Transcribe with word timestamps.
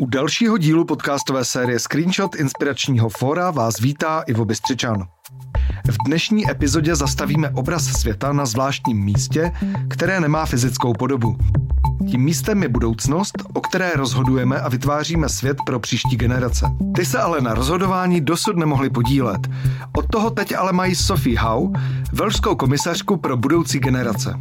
U 0.00 0.06
dalšího 0.06 0.58
dílu 0.58 0.84
podcastové 0.84 1.44
série 1.44 1.78
Screenshot 1.78 2.34
inspiračního 2.34 3.08
fóra 3.08 3.50
vás 3.50 3.80
vítá 3.80 4.20
Ivo 4.26 4.44
Bystřičan. 4.44 5.04
V 5.90 5.96
dnešní 6.06 6.50
epizodě 6.50 6.96
zastavíme 6.96 7.50
obraz 7.50 7.84
světa 7.84 8.32
na 8.32 8.46
zvláštním 8.46 9.04
místě, 9.04 9.52
které 9.88 10.20
nemá 10.20 10.46
fyzickou 10.46 10.92
podobu. 10.92 11.36
Tím 12.10 12.20
místem 12.20 12.62
je 12.62 12.68
budoucnost, 12.68 13.42
o 13.52 13.60
které 13.60 13.90
rozhodujeme 13.96 14.60
a 14.60 14.68
vytváříme 14.68 15.28
svět 15.28 15.56
pro 15.66 15.80
příští 15.80 16.16
generace. 16.16 16.66
Ty 16.94 17.04
se 17.04 17.18
ale 17.18 17.40
na 17.40 17.54
rozhodování 17.54 18.20
dosud 18.20 18.56
nemohli 18.56 18.90
podílet. 18.90 19.40
Od 19.96 20.06
toho 20.12 20.30
teď 20.30 20.54
ale 20.54 20.72
mají 20.72 20.94
Sophie 20.94 21.40
Howe, 21.40 21.80
velšskou 22.12 22.56
komisařku 22.56 23.16
pro 23.16 23.36
budoucí 23.36 23.78
generace. 23.78 24.34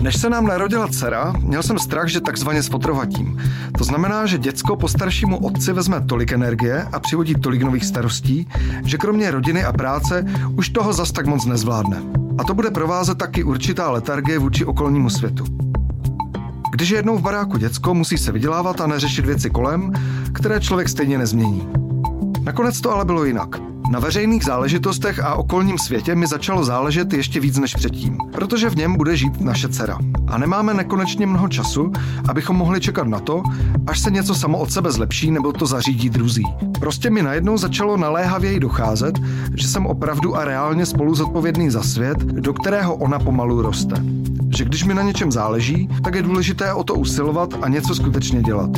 Než 0.00 0.20
se 0.20 0.30
nám 0.30 0.46
narodila 0.46 0.88
dcera, 0.88 1.32
měl 1.38 1.62
jsem 1.62 1.78
strach, 1.78 2.08
že 2.08 2.20
takzvaně 2.20 2.62
spotrovatím. 2.62 3.38
To 3.78 3.84
znamená, 3.84 4.26
že 4.26 4.38
děcko 4.38 4.76
po 4.76 4.88
staršímu 4.88 5.38
otci 5.38 5.72
vezme 5.72 6.00
tolik 6.00 6.32
energie 6.32 6.86
a 6.92 7.00
přivodí 7.00 7.34
tolik 7.34 7.62
nových 7.62 7.84
starostí, 7.84 8.48
že 8.84 8.96
kromě 8.98 9.30
rodiny 9.30 9.64
a 9.64 9.72
práce 9.72 10.24
už 10.56 10.68
toho 10.68 10.92
zas 10.92 11.12
tak 11.12 11.26
moc 11.26 11.46
nezvládne. 11.46 12.02
A 12.38 12.44
to 12.44 12.54
bude 12.54 12.70
provázet 12.70 13.18
taky 13.18 13.44
určitá 13.44 13.90
letargie 13.90 14.38
vůči 14.38 14.64
okolnímu 14.64 15.10
světu. 15.10 15.44
Když 16.72 16.90
je 16.90 16.98
jednou 16.98 17.18
v 17.18 17.22
baráku 17.22 17.58
děcko, 17.58 17.94
musí 17.94 18.18
se 18.18 18.32
vydělávat 18.32 18.80
a 18.80 18.86
neřešit 18.86 19.26
věci 19.26 19.50
kolem, 19.50 19.92
které 20.32 20.60
člověk 20.60 20.88
stejně 20.88 21.18
nezmění. 21.18 21.68
Nakonec 22.44 22.80
to 22.80 22.92
ale 22.92 23.04
bylo 23.04 23.24
jinak. 23.24 23.69
Na 23.90 24.00
veřejných 24.00 24.44
záležitostech 24.44 25.18
a 25.18 25.34
okolním 25.34 25.78
světě 25.78 26.14
mi 26.14 26.26
začalo 26.26 26.64
záležet 26.64 27.12
ještě 27.12 27.40
víc 27.40 27.58
než 27.58 27.74
předtím, 27.74 28.18
protože 28.32 28.70
v 28.70 28.76
něm 28.76 28.96
bude 28.96 29.16
žít 29.16 29.40
naše 29.40 29.68
dcera. 29.68 29.98
A 30.26 30.38
nemáme 30.38 30.74
nekonečně 30.74 31.26
mnoho 31.26 31.48
času, 31.48 31.92
abychom 32.28 32.56
mohli 32.56 32.80
čekat 32.80 33.08
na 33.08 33.20
to, 33.20 33.42
až 33.86 33.98
se 34.00 34.10
něco 34.10 34.34
samo 34.34 34.58
od 34.58 34.72
sebe 34.72 34.92
zlepší 34.92 35.30
nebo 35.30 35.52
to 35.52 35.66
zařídí 35.66 36.10
druzí. 36.10 36.44
Prostě 36.80 37.10
mi 37.10 37.22
najednou 37.22 37.58
začalo 37.58 37.96
naléhavěji 37.96 38.60
docházet, 38.60 39.18
že 39.54 39.68
jsem 39.68 39.86
opravdu 39.86 40.36
a 40.36 40.44
reálně 40.44 40.86
spolu 40.86 41.14
zodpovědný 41.14 41.70
za 41.70 41.82
svět, 41.82 42.18
do 42.18 42.52
kterého 42.52 42.94
ona 42.94 43.18
pomalu 43.18 43.62
roste. 43.62 43.96
Že 44.56 44.64
když 44.64 44.84
mi 44.84 44.94
na 44.94 45.02
něčem 45.02 45.32
záleží, 45.32 45.88
tak 46.04 46.14
je 46.14 46.22
důležité 46.22 46.72
o 46.72 46.84
to 46.84 46.94
usilovat 46.94 47.54
a 47.62 47.68
něco 47.68 47.94
skutečně 47.94 48.42
dělat. 48.42 48.70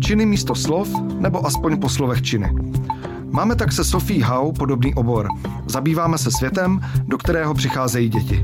Činy 0.00 0.26
místo 0.26 0.54
slov, 0.54 0.88
nebo 1.18 1.46
aspoň 1.46 1.80
po 1.80 1.88
slovech 1.88 2.22
činy. 2.22 2.69
Máme 3.30 3.56
tak 3.56 3.72
se 3.72 3.84
Sophie 3.84 4.24
Hau 4.24 4.52
podobný 4.52 4.94
obor. 4.94 5.28
Zabýváme 5.66 6.18
se 6.18 6.30
světem, 6.30 6.80
do 7.04 7.18
kterého 7.18 7.54
přicházejí 7.54 8.08
děti. 8.08 8.42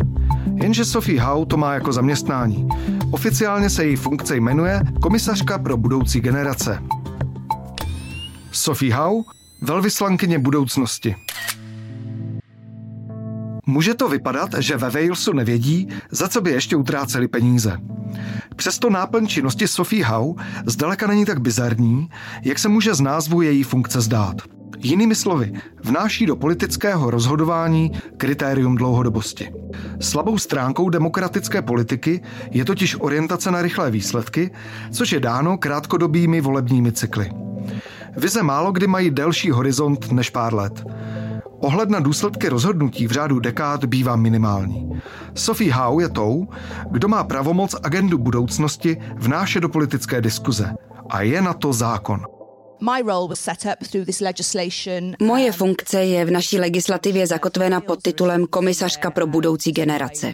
Jenže 0.55 0.85
Sophie 0.85 1.21
Hau 1.21 1.45
to 1.45 1.57
má 1.57 1.75
jako 1.75 1.93
zaměstnání. 1.93 2.69
Oficiálně 3.11 3.71
se 3.71 3.85
její 3.85 3.97
funkce 3.97 4.37
jmenuje 4.37 4.83
Komisařka 5.03 5.59
pro 5.59 5.77
budoucí 5.77 6.21
generace. 6.21 6.83
Sophie 8.53 8.95
Hau, 8.95 9.23
velvyslankyně 9.61 10.39
budoucnosti. 10.39 11.17
Může 13.67 13.95
to 13.95 14.09
vypadat, 14.09 14.51
že 14.59 14.77
ve 14.77 14.91
Walesu 14.91 15.33
nevědí, 15.33 15.89
za 16.11 16.29
co 16.29 16.41
by 16.41 16.51
ještě 16.51 16.77
utráceli 16.77 17.29
peníze. 17.29 17.79
Přesto 18.57 18.91
náplň 18.91 19.27
činnosti 19.27 19.69
Sophie 19.69 20.05
Hau 20.05 20.35
zdaleka 20.67 21.07
není 21.07 21.25
tak 21.25 21.41
bizarní, 21.41 22.09
jak 22.43 22.59
se 22.59 22.69
může 22.69 22.95
z 22.95 23.01
názvu 23.01 23.43
její 23.43 23.63
funkce 23.63 24.01
zdát. 24.01 24.56
Jinými 24.87 25.15
slovy, 25.15 25.53
vnáší 25.85 26.27
do 26.27 26.37
politického 26.37 27.11
rozhodování 27.11 27.93
kritérium 28.17 28.77
dlouhodobosti. 28.77 29.53
Slabou 30.01 30.39
stránkou 30.39 30.91
demokratické 30.91 31.63
politiky 31.63 32.21
je 32.51 32.65
totiž 32.65 32.97
orientace 33.01 33.51
na 33.51 33.63
rychlé 33.63 33.91
výsledky, 33.91 34.51
což 34.91 35.13
je 35.13 35.21
dáno 35.21 35.59
krátkodobými 35.59 36.41
volebními 36.41 36.93
cykly. 36.93 37.31
Vize 38.17 38.43
málo 38.43 38.73
kdy 38.73 38.87
mají 38.87 39.11
delší 39.11 39.51
horizont 39.51 40.13
než 40.13 40.31
pár 40.31 40.55
let. 40.55 40.85
Ohled 41.61 41.91
na 41.91 42.01
důsledky 42.01 42.49
rozhodnutí 42.49 43.07
v 43.07 43.13
řádu 43.13 43.41
dekád 43.41 43.85
bývá 43.85 44.17
minimální. 44.17 45.01
Sophie 45.35 45.75
Howe 45.75 46.03
je 46.03 46.09
tou, 46.09 46.49
kdo 46.91 47.09
má 47.09 47.25
pravomoc 47.25 47.75
agendu 47.83 48.19
budoucnosti 48.19 48.97
vnášet 49.15 49.61
do 49.61 49.69
politické 49.69 50.21
diskuze. 50.21 50.75
A 51.11 51.23
je 51.23 51.43
na 51.43 51.53
to 51.53 51.73
zákon. 51.73 52.36
Moje 55.21 55.53
funkce 55.53 56.05
je 56.05 56.25
v 56.25 56.31
naší 56.31 56.59
legislativě 56.59 57.27
zakotvena 57.27 57.81
pod 57.81 58.03
titulem 58.03 58.47
Komisařka 58.47 59.11
pro 59.11 59.27
budoucí 59.27 59.73
generace. 59.73 60.33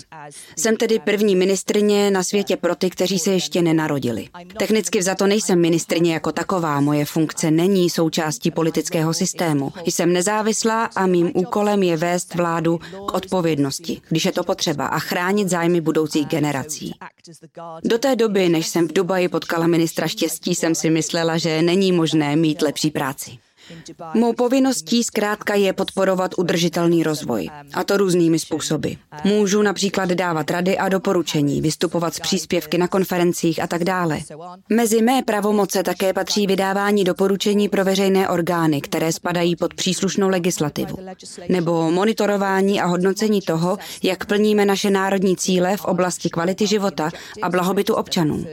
Jsem 0.59 0.77
tedy 0.77 0.99
první 0.99 1.37
ministrině 1.37 2.11
na 2.11 2.23
světě 2.23 2.57
pro 2.57 2.75
ty, 2.75 2.91
kteří 2.91 3.19
se 3.19 3.31
ještě 3.31 3.63
nenarodili. 3.63 4.29
Technicky 4.59 5.03
za 5.03 5.15
to 5.15 5.27
nejsem 5.27 5.61
ministrině 5.61 6.15
jako 6.15 6.33
taková, 6.33 6.81
moje 6.81 7.05
funkce 7.05 7.51
není 7.51 7.91
součástí 7.91 8.51
politického 8.51 9.15
systému. 9.15 9.73
Jsem 9.87 10.13
nezávislá 10.13 10.85
a 10.85 11.07
mým 11.07 11.31
úkolem 11.35 11.83
je 11.83 11.97
vést 11.97 12.35
vládu 12.35 12.81
k 13.09 13.15
odpovědnosti, 13.15 14.01
když 14.09 14.25
je 14.25 14.33
to 14.33 14.45
potřeba, 14.45 14.87
a 14.87 14.99
chránit 14.99 15.49
zájmy 15.49 15.81
budoucích 15.81 16.27
generací. 16.27 16.95
Do 17.85 17.99
té 17.99 18.17
doby, 18.17 18.49
než 18.49 18.69
jsem 18.69 18.89
v 18.89 18.93
Dubaji 18.93 19.29
potkala 19.29 19.67
ministra 19.67 20.09
štěstí, 20.09 20.55
jsem 20.55 20.75
si 20.75 20.91
myslela, 20.91 21.39
že 21.39 21.63
není 21.63 21.93
možné 21.93 22.37
mít 22.37 22.63
lepší 22.63 22.91
práci. 22.91 23.39
Mou 24.15 24.33
povinností 24.33 25.05
zkrátka 25.05 25.55
je 25.55 25.73
podporovat 25.73 26.31
udržitelný 26.37 27.03
rozvoj, 27.03 27.51
a 27.75 27.85
to 27.85 27.97
různými 27.97 28.39
způsoby. 28.39 28.93
Můžu 29.25 29.63
například 29.63 30.09
dávat 30.09 30.51
rady 30.51 30.79
a 30.79 30.89
doporučení, 30.89 31.61
vystupovat 31.61 32.15
s 32.15 32.21
příspěvky 32.21 32.79
na 32.79 32.89
konferencích 32.89 33.63
a 33.63 33.67
tak 33.67 33.85
dále. 33.85 34.19
Mezi 34.69 35.03
mé 35.03 35.23
pravomoce 35.23 35.83
také 35.83 36.13
patří 36.13 36.47
vydávání 36.47 37.05
doporučení 37.05 37.69
pro 37.69 37.85
veřejné 37.85 38.29
orgány, 38.29 38.81
které 38.81 39.13
spadají 39.13 39.57
pod 39.57 39.75
příslušnou 39.75 40.29
legislativu, 40.29 40.97
nebo 41.49 41.91
monitorování 41.91 42.81
a 42.81 42.87
hodnocení 42.87 43.41
toho, 43.41 43.79
jak 44.03 44.27
plníme 44.27 44.65
naše 44.65 44.91
národní 44.91 45.37
cíle 45.37 45.77
v 45.77 45.85
oblasti 45.85 46.31
kvality 46.31 46.67
života 46.67 47.11
a 47.43 47.49
blahobytu 47.49 47.95
občanů. 47.95 48.45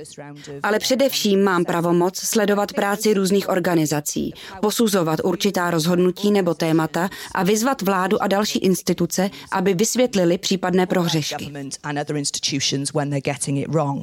Ale 0.64 0.80
především 0.80 1.44
mám 1.44 1.66
pravomoc 1.66 2.18
sledovat 2.18 2.74
práci 2.74 3.14
různých 3.14 3.50
organizací, 3.50 4.34
posuzovat 4.62 5.09
posuzovat 5.10 5.20
určitá 5.24 5.72
rozhodnutí 5.72 6.32
nebo 6.32 6.54
témata 6.54 7.10
a 7.36 7.44
vyzvat 7.44 7.82
vládu 7.82 8.24
a 8.24 8.28
další 8.28 8.60
instituce, 8.60 9.30
aby 9.52 9.74
vysvětlili 9.74 10.38
případné 10.38 10.86
prohřešky. 10.86 11.54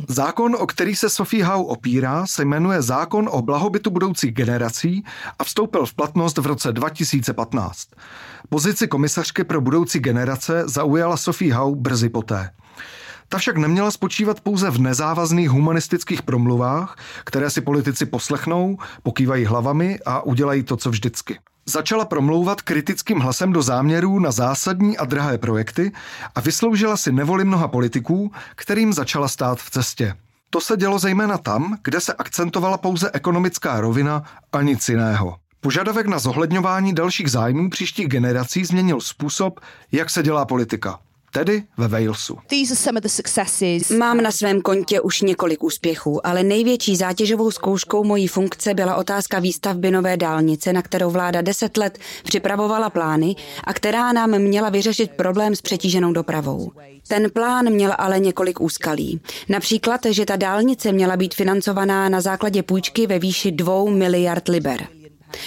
Zákon, 0.08 0.56
o 0.58 0.66
který 0.66 0.96
se 0.96 1.10
Sophie 1.10 1.44
Hau 1.44 1.62
opírá, 1.64 2.26
se 2.26 2.44
jmenuje 2.44 2.82
Zákon 2.82 3.28
o 3.32 3.42
blahobytu 3.42 3.90
budoucích 3.90 4.32
generací 4.32 5.04
a 5.38 5.44
vstoupil 5.44 5.86
v 5.86 5.94
platnost 5.94 6.38
v 6.38 6.46
roce 6.46 6.72
2015. 6.72 7.88
Pozici 8.48 8.88
komisařky 8.88 9.44
pro 9.44 9.60
budoucí 9.60 9.98
generace 9.98 10.62
zaujala 10.66 11.16
Sophie 11.16 11.54
Hau 11.54 11.74
brzy 11.74 12.08
poté. 12.08 12.50
Ta 13.28 13.38
však 13.38 13.56
neměla 13.56 13.90
spočívat 13.90 14.40
pouze 14.40 14.70
v 14.70 14.78
nezávazných 14.78 15.50
humanistických 15.50 16.22
promluvách, 16.22 16.96
které 17.24 17.50
si 17.50 17.60
politici 17.60 18.06
poslechnou, 18.06 18.78
pokývají 19.02 19.44
hlavami 19.44 19.98
a 20.06 20.20
udělají 20.20 20.62
to, 20.62 20.76
co 20.76 20.90
vždycky. 20.90 21.38
Začala 21.66 22.04
promlouvat 22.04 22.62
kritickým 22.62 23.18
hlasem 23.18 23.52
do 23.52 23.62
záměrů 23.62 24.18
na 24.18 24.30
zásadní 24.30 24.98
a 24.98 25.04
drahé 25.04 25.38
projekty 25.38 25.92
a 26.34 26.40
vysloužila 26.40 26.96
si 26.96 27.12
nevoli 27.12 27.44
mnoha 27.44 27.68
politiků, 27.68 28.32
kterým 28.54 28.92
začala 28.92 29.28
stát 29.28 29.58
v 29.58 29.70
cestě. 29.70 30.14
To 30.50 30.60
se 30.60 30.76
dělo 30.76 30.98
zejména 30.98 31.38
tam, 31.38 31.78
kde 31.82 32.00
se 32.00 32.14
akcentovala 32.14 32.78
pouze 32.78 33.10
ekonomická 33.12 33.80
rovina 33.80 34.22
a 34.52 34.62
nic 34.62 34.88
jiného. 34.88 35.36
Požadavek 35.60 36.06
na 36.06 36.18
zohledňování 36.18 36.94
dalších 36.94 37.30
zájmů 37.30 37.70
příštích 37.70 38.08
generací 38.08 38.64
změnil 38.64 39.00
způsob, 39.00 39.60
jak 39.92 40.10
se 40.10 40.22
dělá 40.22 40.44
politika 40.44 40.98
tedy 41.32 41.62
ve 41.76 41.88
Walesu. 41.88 42.38
Mám 43.98 44.20
na 44.20 44.30
svém 44.30 44.60
kontě 44.60 45.00
už 45.00 45.22
několik 45.22 45.64
úspěchů, 45.64 46.26
ale 46.26 46.42
největší 46.42 46.96
zátěžovou 46.96 47.50
zkouškou 47.50 48.04
mojí 48.04 48.28
funkce 48.28 48.74
byla 48.74 48.96
otázka 48.96 49.38
výstavby 49.38 49.90
nové 49.90 50.16
dálnice, 50.16 50.72
na 50.72 50.82
kterou 50.82 51.10
vláda 51.10 51.40
deset 51.40 51.76
let 51.76 51.98
připravovala 52.24 52.90
plány 52.90 53.36
a 53.64 53.74
která 53.74 54.12
nám 54.12 54.38
měla 54.38 54.70
vyřešit 54.70 55.10
problém 55.10 55.54
s 55.54 55.62
přetíženou 55.62 56.12
dopravou. 56.12 56.72
Ten 57.08 57.30
plán 57.30 57.70
měl 57.70 57.92
ale 57.98 58.18
několik 58.18 58.60
úskalí. 58.60 59.20
Například, 59.48 60.00
že 60.10 60.24
ta 60.24 60.36
dálnice 60.36 60.92
měla 60.92 61.16
být 61.16 61.34
financovaná 61.34 62.08
na 62.08 62.20
základě 62.20 62.62
půjčky 62.62 63.06
ve 63.06 63.18
výši 63.18 63.52
2 63.52 63.90
miliard 63.90 64.48
liber. 64.48 64.86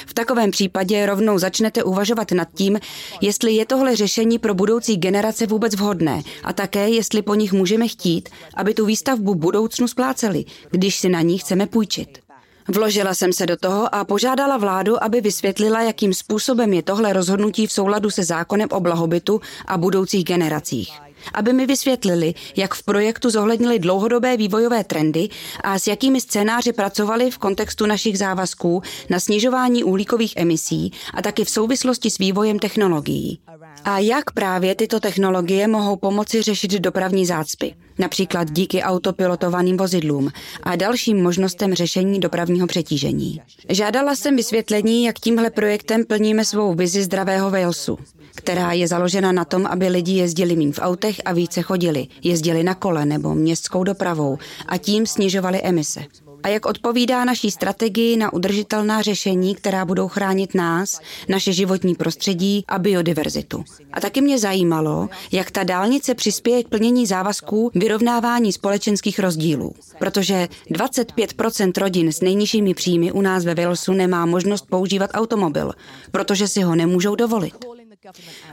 V 0.06 0.14
takovém 0.14 0.52
případě 0.52 1.06
rovnou 1.06 1.40
začnete 1.40 1.84
uvažovat 1.84 2.32
nad 2.32 2.48
tím, 2.56 2.80
jestli 3.22 3.52
je 3.52 3.66
tohle 3.66 3.96
řešení 3.96 4.40
pro 4.40 4.54
budoucí 4.54 4.98
generace 4.98 5.48
vůbec 5.48 5.76
vhodné 5.76 6.22
a 6.44 6.54
také, 6.54 6.90
jestli 6.90 7.22
po 7.22 7.36
nich 7.36 7.54
můžeme 7.54 7.88
chtít, 7.88 8.30
aby 8.54 8.74
tu 8.74 8.86
výstavbu 8.86 9.36
budoucnu 9.36 9.88
spláceli, 9.88 10.46
když 10.72 10.98
si 10.98 11.10
na 11.10 11.22
ní 11.22 11.38
chceme 11.38 11.68
půjčit. 11.68 12.20
Vložila 12.68 13.14
jsem 13.14 13.34
se 13.34 13.46
do 13.46 13.58
toho 13.58 13.96
a 13.96 14.04
požádala 14.04 14.58
vládu, 14.58 15.04
aby 15.04 15.22
vysvětlila, 15.22 15.82
jakým 15.82 16.14
způsobem 16.14 16.74
je 16.74 16.84
tohle 16.84 17.14
rozhodnutí 17.14 17.68
v 17.68 17.72
souladu 17.72 18.10
se 18.10 18.24
zákonem 18.24 18.70
o 18.72 18.80
blahobytu 18.80 19.42
a 19.68 19.78
budoucích 19.78 20.24
generacích. 20.24 21.09
Aby 21.34 21.54
mi 21.54 21.66
vysvětlili, 21.66 22.34
jak 22.56 22.74
v 22.74 22.84
projektu 22.84 23.30
zohlednili 23.30 23.80
dlouhodobé 23.80 24.38
vývojové 24.38 24.84
trendy 24.84 25.30
a 25.64 25.80
s 25.80 25.88
jakými 25.88 26.22
scénáři 26.22 26.74
pracovali 26.74 27.32
v 27.32 27.38
kontextu 27.38 27.86
našich 27.86 28.18
závazků 28.18 28.82
na 29.10 29.20
snižování 29.20 29.84
uhlíkových 29.84 30.34
emisí 30.38 30.92
a 31.14 31.22
taky 31.22 31.46
v 31.46 31.50
souvislosti 31.50 32.10
s 32.10 32.18
vývojem 32.18 32.60
technologií. 32.60 33.40
A 33.84 34.00
jak 34.00 34.32
právě 34.32 34.76
tyto 34.76 35.00
technologie 35.00 35.68
mohou 35.68 35.96
pomoci 35.96 36.42
řešit 36.42 36.72
dopravní 36.72 37.26
zácpy, 37.26 37.76
například 38.00 38.52
díky 38.52 38.84
autopilotovaným 38.84 39.78
vozidlům 39.78 40.32
a 40.64 40.76
dalším 40.76 41.24
možnostem 41.24 41.74
řešení 41.74 42.20
dopravního 42.20 42.68
přetížení. 42.68 43.42
Žádala 43.70 44.16
jsem 44.16 44.36
vysvětlení, 44.36 45.04
jak 45.04 45.20
tímhle 45.20 45.50
projektem 45.50 46.06
plníme 46.06 46.46
svou 46.46 46.74
vizi 46.74 47.04
zdravého 47.04 47.52
Walesu, 47.52 47.98
která 48.40 48.74
je 48.74 48.88
založena 48.88 49.32
na 49.32 49.46
tom, 49.46 49.66
aby 49.66 49.88
lidi 49.88 50.12
jezdili 50.12 50.56
méně 50.56 50.74
v 50.74 50.80
autech 50.80 51.22
a 51.26 51.34
více 51.34 51.62
chodili, 51.62 52.08
jezdili 52.24 52.64
na 52.64 52.76
kole 52.76 53.06
nebo 53.06 53.36
městskou 53.36 53.84
dopravou 53.84 54.38
a 54.68 54.78
tím 54.78 55.06
snižovali 55.06 55.62
emise 55.62 56.06
a 56.44 56.48
jak 56.48 56.66
odpovídá 56.66 57.26
naší 57.26 57.52
strategii 57.52 58.18
na 58.18 58.34
udržitelná 58.34 59.02
řešení, 59.02 59.56
která 59.56 59.86
budou 59.86 60.08
chránit 60.08 60.56
nás, 60.56 61.02
naše 61.28 61.54
životní 61.54 61.96
prostředí 61.96 62.66
a 62.68 62.80
biodiverzitu. 62.80 63.64
A 63.94 64.00
taky 64.00 64.22
mě 64.22 64.40
zajímalo, 64.40 65.10
jak 65.32 65.52
ta 65.52 65.64
dálnice 65.64 66.16
přispěje 66.16 66.64
k 66.64 66.68
plnění 66.68 67.06
závazků 67.06 67.72
vyrovnávání 67.76 68.54
společenských 68.54 69.20
rozdílů, 69.20 69.74
protože 70.00 70.48
25% 70.72 71.72
rodin 71.78 72.12
s 72.12 72.22
nejnižšími 72.22 72.74
příjmy 72.74 73.12
u 73.12 73.22
nás 73.22 73.46
ve 73.46 73.56
Walesu 73.56 73.94
nemá 73.94 74.26
možnost 74.26 74.66
používat 74.70 75.12
automobil, 75.14 75.74
protože 76.12 76.48
si 76.48 76.62
ho 76.62 76.76
nemůžou 76.76 77.16
dovolit. 77.16 77.79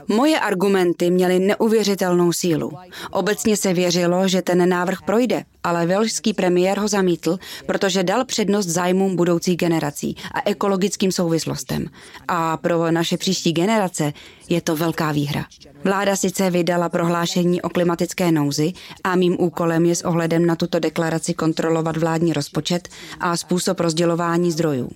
Moje 0.07 0.39
argumenty 0.39 1.11
měly 1.11 1.39
neuvěřitelnou 1.39 2.33
sílu. 2.33 2.71
Obecně 3.11 3.57
se 3.57 3.73
věřilo, 3.73 4.27
že 4.27 4.41
ten 4.41 4.69
návrh 4.69 5.01
projde, 5.01 5.43
ale 5.63 5.85
velšský 5.85 6.33
premiér 6.33 6.79
ho 6.79 6.87
zamítl, 6.87 7.37
protože 7.65 8.03
dal 8.03 8.25
přednost 8.25 8.65
zájmům 8.65 9.15
budoucích 9.15 9.57
generací 9.57 10.15
a 10.33 10.49
ekologickým 10.49 11.11
souvislostem. 11.11 11.85
A 12.27 12.57
pro 12.57 12.91
naše 12.91 13.17
příští 13.17 13.53
generace 13.53 14.13
je 14.49 14.61
to 14.61 14.75
velká 14.75 15.11
výhra. 15.11 15.45
Vláda 15.83 16.15
sice 16.15 16.49
vydala 16.49 16.89
prohlášení 16.89 17.61
o 17.61 17.69
klimatické 17.69 18.31
nouzi 18.31 18.73
a 19.03 19.15
mým 19.15 19.35
úkolem 19.39 19.85
je 19.85 19.95
s 19.95 20.05
ohledem 20.05 20.45
na 20.45 20.55
tuto 20.55 20.79
deklaraci 20.79 21.33
kontrolovat 21.33 21.97
vládní 21.97 22.33
rozpočet 22.33 22.87
a 23.19 23.37
způsob 23.37 23.79
rozdělování 23.79 24.51
zdrojů. 24.51 24.89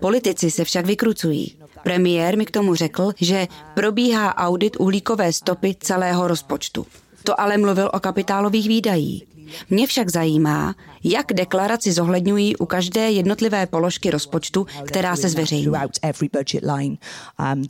Politici 0.00 0.50
se 0.50 0.64
však 0.64 0.86
vykrucují. 0.86 1.57
Premiér 1.82 2.38
mi 2.38 2.46
k 2.46 2.50
tomu 2.50 2.74
řekl, 2.74 3.12
že 3.20 3.46
probíhá 3.74 4.36
audit 4.36 4.76
uhlíkové 4.76 5.32
stopy 5.32 5.76
celého 5.80 6.28
rozpočtu. 6.28 6.86
To 7.24 7.40
ale 7.40 7.58
mluvil 7.58 7.90
o 7.92 8.00
kapitálových 8.00 8.68
výdajích. 8.68 9.24
Mě 9.70 9.86
však 9.86 10.08
zajímá, 10.08 10.74
jak 11.04 11.32
deklaraci 11.32 11.92
zohledňují 11.92 12.56
u 12.56 12.66
každé 12.66 13.10
jednotlivé 13.10 13.66
položky 13.66 14.10
rozpočtu, 14.10 14.66
která 14.86 15.16
se 15.16 15.28
zveřejní. 15.28 15.68
Um, 15.68 17.66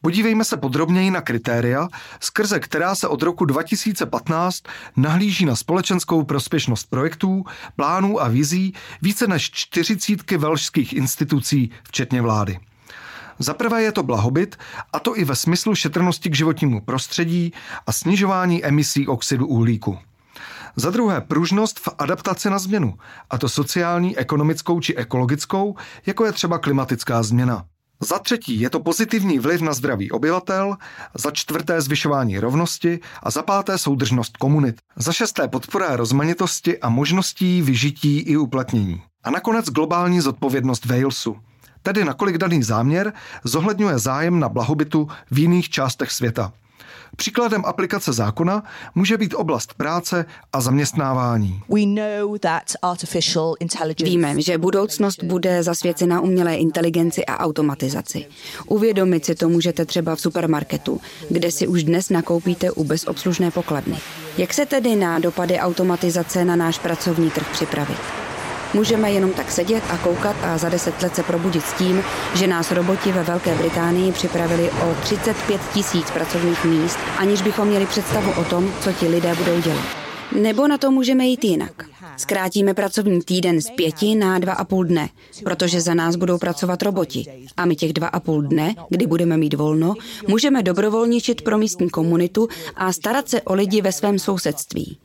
Podívejme 0.00 0.44
se 0.44 0.56
podrobněji 0.56 1.10
na 1.10 1.20
kritéria, 1.20 1.88
skrze 2.20 2.60
která 2.60 2.94
se 2.94 3.08
od 3.08 3.22
roku 3.22 3.44
2015 3.44 4.62
nahlíží 4.96 5.44
na 5.44 5.56
společenskou 5.56 6.22
prospěšnost 6.22 6.90
projektů, 6.90 7.44
plánů 7.76 8.22
a 8.22 8.28
vizí 8.28 8.74
více 9.02 9.26
než 9.26 9.50
čtyřicítky 9.50 10.36
velšských 10.36 10.92
institucí, 10.92 11.70
včetně 11.84 12.22
vlády. 12.22 12.58
Za 13.38 13.54
prvé 13.54 13.82
je 13.82 13.92
to 13.92 14.02
blahobyt, 14.02 14.56
a 14.92 14.98
to 14.98 15.18
i 15.18 15.24
ve 15.24 15.36
smyslu 15.36 15.74
šetrnosti 15.74 16.30
k 16.30 16.36
životnímu 16.36 16.80
prostředí 16.80 17.52
a 17.86 17.92
snižování 17.92 18.64
emisí 18.64 19.08
oxidu 19.08 19.46
uhlíku. 19.46 19.98
Za 20.76 20.90
druhé 20.90 21.20
pružnost 21.20 21.80
v 21.80 21.88
adaptaci 21.98 22.50
na 22.50 22.58
změnu, 22.58 22.94
a 23.30 23.38
to 23.38 23.48
sociální, 23.48 24.18
ekonomickou 24.18 24.80
či 24.80 24.94
ekologickou, 24.94 25.76
jako 26.06 26.24
je 26.24 26.32
třeba 26.32 26.58
klimatická 26.58 27.22
změna. 27.22 27.64
Za 28.00 28.18
třetí 28.18 28.60
je 28.60 28.70
to 28.70 28.80
pozitivní 28.80 29.38
vliv 29.38 29.60
na 29.60 29.72
zdraví 29.72 30.10
obyvatel, 30.10 30.76
za 31.14 31.30
čtvrté 31.30 31.80
zvyšování 31.80 32.38
rovnosti 32.38 33.00
a 33.22 33.30
za 33.30 33.42
páté 33.42 33.78
soudržnost 33.78 34.36
komunit. 34.36 34.76
Za 34.96 35.12
šesté 35.12 35.48
podpora 35.48 35.96
rozmanitosti 35.96 36.78
a 36.78 36.88
možností 36.88 37.62
vyžití 37.62 38.18
i 38.18 38.36
uplatnění. 38.36 39.02
A 39.24 39.30
nakonec 39.30 39.70
globální 39.70 40.20
zodpovědnost 40.20 40.84
Walesu 40.84 41.36
tedy 41.84 42.04
nakolik 42.04 42.38
daný 42.38 42.62
záměr 42.62 43.12
zohledňuje 43.44 43.98
zájem 43.98 44.40
na 44.40 44.48
blahobytu 44.48 45.08
v 45.30 45.38
jiných 45.38 45.70
částech 45.70 46.10
světa. 46.10 46.52
Příkladem 47.16 47.62
aplikace 47.64 48.12
zákona 48.12 48.62
může 48.94 49.16
být 49.18 49.34
oblast 49.34 49.74
práce 49.74 50.24
a 50.52 50.60
zaměstnávání. 50.60 51.60
Víme, 54.04 54.42
že 54.42 54.58
budoucnost 54.58 55.24
bude 55.24 55.62
zasvěcena 55.62 56.20
umělé 56.20 56.56
inteligenci 56.56 57.26
a 57.26 57.38
automatizaci. 57.38 58.26
Uvědomit 58.66 59.24
si 59.24 59.34
to 59.34 59.48
můžete 59.48 59.84
třeba 59.84 60.16
v 60.16 60.20
supermarketu, 60.20 61.00
kde 61.30 61.50
si 61.50 61.66
už 61.66 61.84
dnes 61.84 62.10
nakoupíte 62.10 62.70
u 62.70 62.84
bezobslužné 62.84 63.50
pokladny. 63.50 63.98
Jak 64.38 64.54
se 64.54 64.66
tedy 64.66 64.96
na 64.96 65.18
dopady 65.18 65.58
automatizace 65.58 66.44
na 66.44 66.56
náš 66.56 66.78
pracovní 66.78 67.30
trh 67.30 67.48
připravit? 67.52 68.23
Můžeme 68.74 69.12
jenom 69.12 69.32
tak 69.32 69.50
sedět 69.50 69.84
a 69.90 69.96
koukat 69.98 70.36
a 70.42 70.58
za 70.58 70.68
deset 70.68 71.02
let 71.02 71.14
se 71.14 71.22
probudit 71.22 71.64
s 71.66 71.72
tím, 71.72 72.04
že 72.34 72.46
nás 72.46 72.72
roboti 72.72 73.12
ve 73.12 73.22
Velké 73.22 73.54
Británii 73.54 74.12
připravili 74.12 74.70
o 74.70 74.94
35 75.02 75.60
tisíc 75.74 76.10
pracovních 76.10 76.64
míst, 76.64 76.98
aniž 77.18 77.42
bychom 77.42 77.68
měli 77.68 77.86
představu 77.86 78.32
o 78.40 78.44
tom, 78.44 78.72
co 78.80 78.92
ti 78.92 79.08
lidé 79.08 79.34
budou 79.34 79.60
dělat. 79.60 80.03
Nebo 80.32 80.68
na 80.68 80.78
to 80.78 80.90
můžeme 80.90 81.26
jít 81.26 81.44
jinak. 81.44 81.84
Zkrátíme 82.16 82.74
pracovní 82.74 83.22
týden 83.22 83.60
z 83.60 83.70
pěti 83.70 84.14
na 84.14 84.38
dva 84.38 84.52
a 84.52 84.64
půl 84.64 84.84
dne, 84.84 85.08
protože 85.44 85.80
za 85.80 85.94
nás 85.94 86.16
budou 86.16 86.38
pracovat 86.38 86.82
roboti. 86.82 87.46
A 87.56 87.64
my 87.64 87.76
těch 87.76 87.92
dva 87.92 88.06
a 88.06 88.20
půl 88.20 88.42
dne, 88.42 88.74
kdy 88.88 89.06
budeme 89.06 89.36
mít 89.36 89.54
volno, 89.54 89.94
můžeme 90.28 90.62
dobrovolničit 90.62 91.42
pro 91.42 91.58
místní 91.58 91.90
komunitu 91.90 92.48
a 92.76 92.92
starat 92.92 93.28
se 93.28 93.42
o 93.42 93.54
lidi 93.54 93.82
ve 93.82 93.92
svém 93.92 94.18
sousedství. 94.18 94.98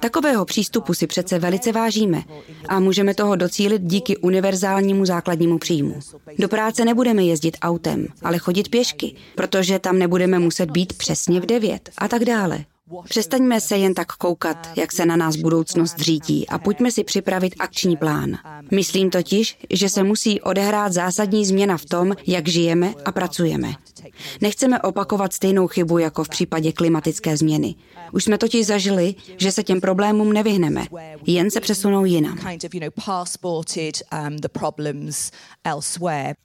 Takového 0.00 0.44
přístupu 0.44 0.94
si 0.94 1.06
přece 1.06 1.38
velice 1.38 1.72
vážíme 1.72 2.22
a 2.68 2.80
můžeme 2.80 3.14
toho 3.14 3.36
docílit 3.36 3.82
díky 3.82 4.16
univerzálnímu 4.16 5.04
základnímu 5.04 5.58
příjmu. 5.58 6.00
Do 6.38 6.48
práce 6.48 6.84
nebudeme 6.84 7.24
jezdit 7.24 7.56
autem, 7.62 8.06
ale 8.22 8.38
chodit 8.38 8.68
pěšky, 8.68 9.14
protože 9.34 9.78
tam 9.78 9.98
nebudeme 9.98 10.38
muset 10.38 10.70
být 10.70 10.92
přesně 10.92 11.40
v 11.40 11.46
devět 11.46 11.90
a 11.98 12.08
tak 12.08 12.24
dále. 12.24 12.64
Přestaňme 13.04 13.60
se 13.60 13.76
jen 13.76 13.94
tak 13.94 14.12
koukat, 14.12 14.68
jak 14.76 14.92
se 14.92 15.06
na 15.06 15.16
nás 15.16 15.36
budoucnost 15.36 15.98
řídí 15.98 16.48
a 16.48 16.58
pojďme 16.58 16.90
si 16.92 17.04
připravit 17.04 17.54
akční 17.58 17.96
plán. 17.96 18.38
Myslím 18.70 19.10
totiž, 19.10 19.58
že 19.70 19.88
se 19.88 20.02
musí 20.02 20.40
odehrát 20.40 20.92
zásadní 20.92 21.46
změna 21.46 21.76
v 21.76 21.84
tom, 21.84 22.12
jak 22.26 22.48
žijeme 22.48 22.94
a 23.04 23.12
pracujeme. 23.12 23.72
Nechceme 24.40 24.80
opakovat 24.82 25.32
stejnou 25.32 25.66
chybu 25.66 25.98
jako 25.98 26.24
v 26.24 26.28
případě 26.28 26.72
klimatické 26.72 27.36
změny. 27.36 27.74
Už 28.12 28.24
jsme 28.24 28.38
totiž 28.38 28.66
zažili, 28.66 29.14
že 29.36 29.52
se 29.52 29.62
těm 29.62 29.80
problémům 29.80 30.32
nevyhneme, 30.32 30.84
jen 31.26 31.50
se 31.50 31.60
přesunou 31.60 32.04
jinam. 32.04 32.38
Um, 34.28 34.36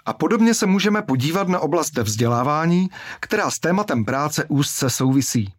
a 0.05 0.13
podobně 0.13 0.53
se 0.53 0.65
můžeme 0.65 1.01
podívat 1.01 1.47
na 1.47 1.59
oblast 1.59 1.97
vzdělávání, 1.97 2.88
která 3.19 3.51
s 3.51 3.59
tématem 3.59 4.05
práce 4.05 4.45
úzce 4.47 4.89
souvisí. 4.89 5.53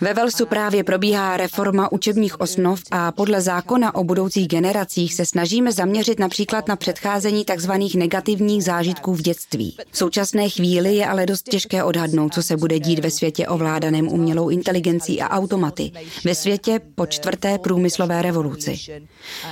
Ve 0.00 0.14
Walesu 0.14 0.46
právě 0.46 0.84
probíhá 0.84 1.36
reforma 1.36 1.92
učebních 1.92 2.40
osnov 2.40 2.80
a 2.90 3.12
podle 3.12 3.40
zákona 3.40 3.94
o 3.94 4.04
budoucích 4.04 4.48
generacích 4.48 5.14
se 5.14 5.26
snažíme 5.26 5.72
zaměřit 5.72 6.18
například 6.18 6.68
na 6.68 6.76
předcházení 6.76 7.44
tzv. 7.44 7.70
negativních 7.96 8.21
zážitků 8.60 9.14
v 9.14 9.22
dětství. 9.22 9.76
V 9.90 9.98
současné 9.98 10.48
chvíli 10.48 10.96
je 10.96 11.06
ale 11.06 11.26
dost 11.26 11.48
těžké 11.48 11.84
odhadnout, 11.84 12.34
co 12.34 12.42
se 12.42 12.56
bude 12.56 12.78
dít 12.78 12.98
ve 12.98 13.10
světě 13.10 13.46
ovládaném 13.46 14.08
umělou 14.08 14.48
inteligencí 14.48 15.20
a 15.20 15.28
automaty, 15.28 15.92
ve 16.24 16.34
světě 16.34 16.80
po 16.94 17.06
čtvrté 17.06 17.58
průmyslové 17.58 18.22
revoluci. 18.22 18.78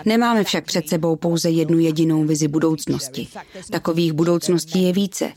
Nemáme 0.04 0.44
však 0.44 0.64
před 0.64 0.88
sebou 0.88 1.16
pouze 1.16 1.50
jednu 1.50 1.78
jedinou 1.78 2.24
vizi 2.24 2.48
budoucnosti. 2.48 3.28
Takových 3.70 4.12
budoucností 4.12 4.82
je 4.82 4.92
více. 4.92 5.32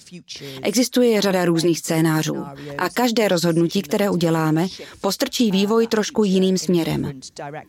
Existuje 0.61 1.21
řada 1.21 1.45
různých 1.45 1.79
scénářů 1.79 2.37
a 2.77 2.89
každé 2.89 3.27
rozhodnutí, 3.27 3.81
které 3.81 4.09
uděláme, 4.09 4.67
postrčí 5.01 5.51
vývoj 5.51 5.87
trošku 5.87 6.23
jiným 6.23 6.57
směrem. 6.57 7.11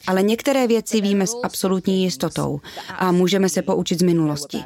Ale 0.07 0.23
některé 0.23 0.67
věci 0.67 1.01
víme 1.01 1.27
s 1.27 1.37
absolutní 1.43 2.03
jistotou 2.03 2.61
a 2.89 3.13
můžeme 3.13 3.49
se 3.49 3.63
poučit 3.63 3.99
z 3.99 4.03
minulosti. 4.03 4.59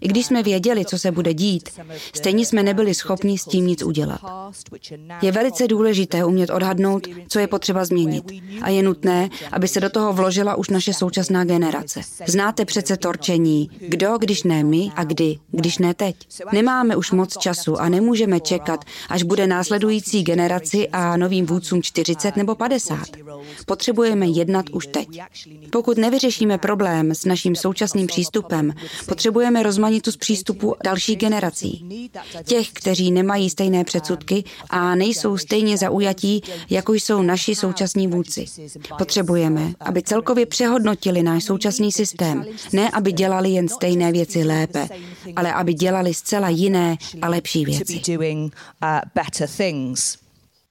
I 0.00 0.08
když 0.08 0.26
jsme 0.26 0.42
věděli, 0.44 0.84
co 0.84 0.98
se 0.98 1.10
bude 1.12 1.34
dít, 1.34 1.68
stejně 2.14 2.46
jsme 2.46 2.62
nebyli 2.62 2.94
schopni 2.94 3.38
s 3.38 3.44
tím 3.44 3.66
nic 3.66 3.82
udělat. 3.82 4.20
Je 5.22 5.32
velice 5.32 5.68
důležité 5.68 6.24
umět 6.24 6.50
odhadnout, 6.50 7.06
co 7.28 7.38
je 7.38 7.46
potřeba 7.46 7.84
změnit. 7.84 8.24
A 8.62 8.68
je 8.68 8.82
nutné, 8.82 9.30
aby 9.52 9.68
se 9.68 9.80
do 9.80 9.90
toho 9.90 10.12
vložila 10.12 10.54
už 10.54 10.68
naše 10.68 10.94
současná 10.94 11.44
generace. 11.44 12.00
Znáte 12.26 12.64
přece 12.64 12.96
torčení, 12.96 13.70
kdo, 13.88 14.18
když 14.18 14.42
ne 14.42 14.64
my 14.64 14.90
a 14.96 15.04
kdy, 15.04 15.38
když 15.50 15.78
ne 15.78 15.94
teď. 15.94 16.16
Nemáme 16.52 16.96
už 16.96 17.10
moc 17.10 17.38
času 17.38 17.76
a 17.80 17.88
nemůžeme 17.88 18.40
čekat, 18.40 18.84
až 19.08 19.22
bude 19.22 19.46
následující 19.46 20.22
generaci 20.22 20.88
a 20.88 21.16
novým 21.16 21.46
vůdcům 21.46 21.82
40 21.82 22.36
nebo 22.36 22.54
50. 22.54 22.98
Potřebujeme 23.66 24.26
jednat 24.26 24.70
už 24.70 24.86
teď. 24.86 25.08
Pokud 25.70 25.98
nevyřešíme 25.98 26.58
problém 26.58 27.14
s 27.14 27.24
naším 27.24 27.56
současným 27.56 28.06
přístupem, 28.06 28.72
potřebujeme 29.06 29.62
rozmanitost 29.62 30.18
přístupu 30.34 30.74
dalších 30.84 31.18
generací. 31.18 32.10
Těch, 32.44 32.72
kteří 32.72 33.12
nemají 33.12 33.50
stejné 33.50 33.84
předsudky 33.84 34.44
a 34.70 34.94
nejsou 34.94 35.38
stejně 35.38 35.78
zaujatí, 35.78 36.42
jako 36.70 36.92
jsou 36.92 37.22
naši 37.22 37.54
současní 37.54 38.08
vůdci. 38.08 38.44
Potřebujeme, 38.98 39.72
aby 39.80 40.02
celkově 40.02 40.46
přehodnotili 40.46 41.22
náš 41.22 41.44
současný 41.44 41.92
systém, 41.92 42.44
ne 42.72 42.90
aby 42.90 43.12
dělali 43.12 43.50
jen 43.50 43.68
stejné 43.68 44.12
věci 44.12 44.44
lépe, 44.44 44.88
ale 45.36 45.52
aby 45.52 45.74
dělali 45.74 46.14
zcela 46.14 46.48
jiné 46.48 46.96
a 47.22 47.28
lepší 47.28 47.64
věci. 47.64 48.00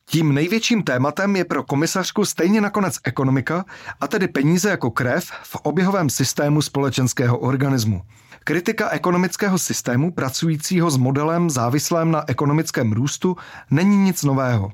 Tím 0.05 0.33
největším 0.33 0.83
tématem 0.83 1.35
je 1.35 1.45
pro 1.45 1.63
komisařku 1.63 2.25
stejně 2.25 2.61
nakonec 2.61 2.95
ekonomika, 3.03 3.65
a 4.01 4.07
tedy 4.07 4.27
peníze 4.27 4.69
jako 4.69 4.91
krev 4.91 5.25
v 5.43 5.55
oběhovém 5.55 6.09
systému 6.09 6.61
společenského 6.61 7.37
organismu. 7.37 8.01
Kritika 8.43 8.89
ekonomického 8.89 9.59
systému 9.59 10.11
pracujícího 10.11 10.91
s 10.91 10.97
modelem 10.97 11.49
závislém 11.49 12.11
na 12.11 12.23
ekonomickém 12.27 12.91
růstu 12.91 13.37
není 13.71 13.97
nic 13.97 14.23
nového. 14.23 14.71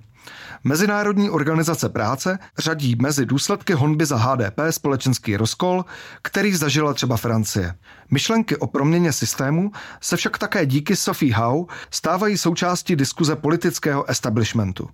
Mezinárodní 0.63 1.29
organizace 1.29 1.89
práce 1.89 2.39
řadí 2.57 2.95
mezi 3.01 3.25
důsledky 3.25 3.73
honby 3.73 4.05
za 4.05 4.17
HDP 4.17 4.59
společenský 4.69 5.38
rozkol, 5.38 5.85
který 6.21 6.55
zažila 6.55 6.93
třeba 6.93 7.17
Francie. 7.17 7.73
Myšlenky 8.11 8.57
o 8.57 8.67
proměně 8.67 9.13
systému 9.13 9.71
se 10.01 10.17
však 10.17 10.38
také 10.38 10.65
díky 10.65 10.95
Sophie 10.95 11.35
Howe 11.35 11.73
stávají 11.91 12.38
součástí 12.38 12.95
diskuze 12.95 13.35
politického 13.35 14.09
establishmentu. 14.09 14.89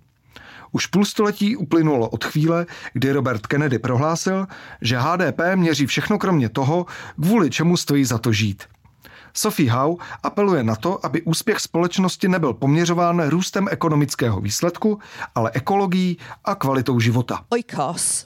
Už 0.76 0.86
půlstoletí 0.86 1.56
uplynulo 1.56 2.08
od 2.08 2.24
chvíle, 2.24 2.66
kdy 2.92 3.12
Robert 3.12 3.46
Kennedy 3.46 3.78
prohlásil, 3.78 4.46
že 4.80 4.98
HDP 4.98 5.40
měří 5.54 5.86
všechno 5.86 6.18
kromě 6.18 6.48
toho, 6.48 6.86
kvůli 7.22 7.50
čemu 7.50 7.76
stojí 7.76 8.04
za 8.04 8.18
to 8.18 8.32
žít. 8.32 8.62
Sophie 9.34 9.72
Howe 9.72 10.04
apeluje 10.22 10.62
na 10.62 10.76
to, 10.76 11.06
aby 11.06 11.22
úspěch 11.22 11.60
společnosti 11.60 12.28
nebyl 12.28 12.52
poměřován 12.54 13.28
růstem 13.28 13.68
ekonomického 13.70 14.40
výsledku, 14.40 14.98
ale 15.34 15.50
ekologií 15.54 16.18
a 16.44 16.54
kvalitou 16.54 17.00
života. 17.00 17.44
Oikos 17.48 18.25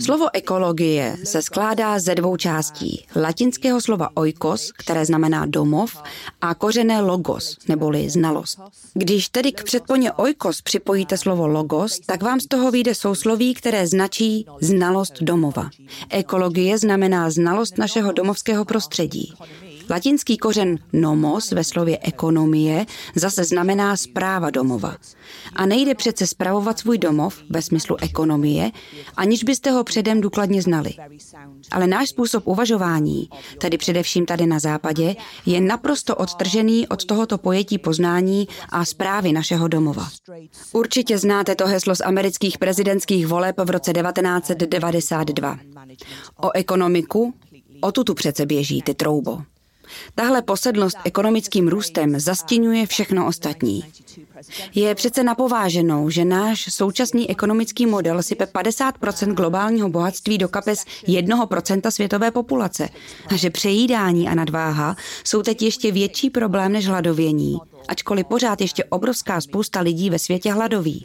Slovo 0.00 0.26
ekologie 0.32 1.16
se 1.24 1.42
skládá 1.42 1.98
ze 1.98 2.14
dvou 2.14 2.36
částí. 2.36 3.06
Latinského 3.16 3.80
slova 3.80 4.08
oikos, 4.14 4.72
které 4.78 5.06
znamená 5.06 5.46
domov, 5.46 6.02
a 6.40 6.54
kořené 6.54 7.00
logos, 7.00 7.56
neboli 7.68 8.10
znalost. 8.10 8.60
Když 8.94 9.28
tedy 9.28 9.52
k 9.52 9.64
předponě 9.64 10.12
oikos 10.12 10.62
připojíte 10.62 11.16
slovo 11.16 11.46
logos, 11.46 12.00
tak 12.06 12.22
vám 12.22 12.40
z 12.40 12.46
toho 12.46 12.70
vyjde 12.70 12.94
sousloví, 12.94 13.54
které 13.54 13.86
značí 13.86 14.46
znalost 14.60 15.14
domova. 15.20 15.70
Ekologie 16.10 16.78
znamená 16.78 17.30
znalost 17.30 17.78
našeho 17.78 18.12
domovského 18.12 18.64
prostředí. 18.64 19.34
Latinský 19.90 20.36
kořen 20.36 20.78
nomos 20.92 21.52
ve 21.52 21.64
slově 21.64 21.98
ekonomie 22.02 22.86
zase 23.14 23.44
znamená 23.44 23.96
zpráva 23.96 24.50
domova. 24.50 24.96
A 25.56 25.66
nejde 25.66 25.94
přece 25.94 26.26
spravovat 26.26 26.78
svůj 26.78 26.98
domov 26.98 27.42
ve 27.50 27.62
smyslu 27.62 27.96
ekonomie, 28.00 28.70
aniž 29.16 29.44
byste 29.44 29.70
ho 29.70 29.84
předem 29.84 30.20
důkladně 30.20 30.62
znali. 30.62 30.90
Ale 31.70 31.86
náš 31.86 32.08
způsob 32.08 32.46
uvažování, 32.46 33.28
tedy 33.58 33.78
především 33.78 34.26
tady 34.26 34.46
na 34.46 34.58
západě, 34.58 35.16
je 35.46 35.60
naprosto 35.60 36.16
odtržený 36.16 36.88
od 36.88 37.04
tohoto 37.04 37.38
pojetí 37.38 37.78
poznání 37.78 38.48
a 38.68 38.84
zprávy 38.84 39.32
našeho 39.32 39.68
domova. 39.68 40.08
Určitě 40.72 41.18
znáte 41.18 41.54
to 41.54 41.66
heslo 41.66 41.94
z 41.94 42.00
amerických 42.00 42.58
prezidentských 42.58 43.26
voleb 43.26 43.56
v 43.64 43.70
roce 43.70 43.92
1992. 43.92 45.58
O 46.40 46.50
ekonomiku, 46.54 47.34
o 47.80 47.92
tu 47.92 48.04
tu 48.04 48.14
přece 48.14 48.46
běží 48.46 48.82
ty 48.82 48.94
troubo. 48.94 49.42
Tahle 50.14 50.42
posedlost 50.42 50.96
ekonomickým 51.04 51.68
růstem 51.68 52.20
zastěňuje 52.20 52.86
všechno 52.86 53.26
ostatní. 53.26 53.84
Je 54.74 54.94
přece 54.94 55.22
napováženou, 55.24 56.10
že 56.10 56.24
náš 56.24 56.74
současný 56.74 57.30
ekonomický 57.30 57.86
model 57.86 58.22
sype 58.22 58.44
50% 58.44 59.34
globálního 59.34 59.88
bohatství 59.88 60.38
do 60.38 60.48
kapes 60.48 60.84
1% 61.04 61.90
světové 61.90 62.30
populace 62.30 62.88
a 63.28 63.36
že 63.36 63.50
přejídání 63.50 64.28
a 64.28 64.34
nadváha 64.34 64.96
jsou 65.24 65.42
teď 65.42 65.62
ještě 65.62 65.92
větší 65.92 66.30
problém 66.30 66.72
než 66.72 66.86
hladovění 66.86 67.58
ačkoliv 67.88 68.26
pořád 68.26 68.60
ještě 68.60 68.84
obrovská 68.84 69.40
spousta 69.40 69.80
lidí 69.80 70.10
ve 70.10 70.18
světě 70.18 70.52
hladoví. 70.52 71.04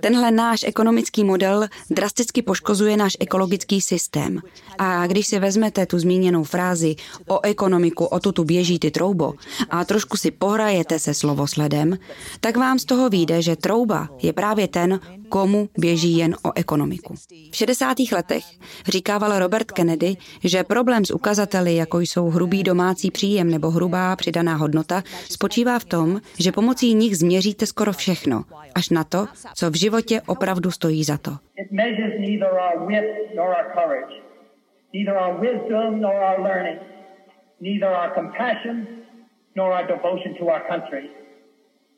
Tenhle 0.00 0.30
náš 0.30 0.64
ekonomický 0.66 1.24
model 1.24 1.68
drasticky 1.90 2.42
poškozuje 2.42 2.96
náš 2.96 3.16
ekologický 3.20 3.80
systém. 3.80 4.40
A 4.78 5.06
když 5.06 5.26
si 5.26 5.38
vezmete 5.38 5.86
tu 5.86 5.98
zmíněnou 5.98 6.44
frázi 6.44 6.96
o 7.28 7.40
ekonomiku, 7.44 8.04
o 8.04 8.20
tu 8.20 8.44
běží 8.44 8.78
ty 8.78 8.90
troubo 8.90 9.34
a 9.70 9.84
trošku 9.84 10.16
si 10.16 10.30
pohrajete 10.30 10.98
se 10.98 11.14
slovosledem, 11.14 11.98
tak 12.40 12.56
vám 12.56 12.78
z 12.78 12.84
toho 12.84 13.08
vyjde, 13.08 13.42
že 13.42 13.56
trouba 13.56 14.08
je 14.22 14.32
právě 14.32 14.68
ten, 14.68 15.00
komu 15.34 15.68
běží 15.78 16.18
jen 16.18 16.34
o 16.44 16.50
ekonomiku. 16.54 17.14
V 17.50 17.56
60. 17.56 17.96
letech 18.12 18.44
říkával 18.88 19.38
Robert 19.38 19.70
Kennedy, 19.72 20.16
že 20.44 20.64
problém 20.64 21.04
s 21.04 21.10
ukazateli, 21.10 21.76
jako 21.76 22.00
jsou 22.00 22.28
hrubý 22.30 22.62
domácí 22.62 23.10
příjem 23.10 23.50
nebo 23.50 23.70
hrubá 23.70 24.16
přidaná 24.16 24.54
hodnota, 24.56 25.02
spočívá 25.30 25.78
v 25.78 25.84
tom, 25.84 26.20
že 26.40 26.52
pomocí 26.52 26.94
nich 26.94 27.16
změříte 27.16 27.66
skoro 27.66 27.92
všechno, 27.92 28.44
až 28.74 28.90
na 28.90 29.04
to, 29.04 29.26
co 29.54 29.70
v 29.70 29.74
životě 29.74 30.20
opravdu 30.26 30.70
stojí 30.70 31.04
za 31.04 31.18
to. 31.18 31.30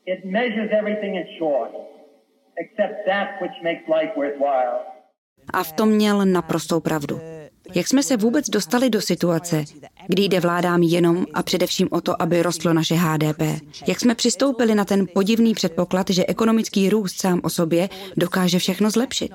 It 0.05 0.25
measures 0.25 0.69
everything 0.79 1.15
in 1.15 1.25
short 1.39 1.96
a 5.53 5.63
v 5.63 5.71
tom 5.71 5.89
měl 5.89 6.25
naprostou 6.25 6.79
pravdu. 6.79 7.21
Jak 7.75 7.87
jsme 7.87 8.03
se 8.03 8.17
vůbec 8.17 8.49
dostali 8.49 8.89
do 8.89 9.01
situace, 9.01 9.63
kdy 10.07 10.23
jde 10.23 10.39
vládám 10.39 10.83
jenom 10.83 11.25
a 11.33 11.43
především 11.43 11.87
o 11.91 12.01
to, 12.01 12.21
aby 12.21 12.43
rostlo 12.43 12.73
naše 12.73 12.95
HDP? 12.95 13.41
Jak 13.87 13.99
jsme 13.99 14.15
přistoupili 14.15 14.75
na 14.75 14.85
ten 14.85 15.07
podivný 15.13 15.53
předpoklad, 15.53 16.09
že 16.09 16.25
ekonomický 16.25 16.89
růst 16.89 17.21
sám 17.21 17.41
o 17.43 17.49
sobě 17.49 17.89
dokáže 18.17 18.59
všechno 18.59 18.89
zlepšit? 18.89 19.31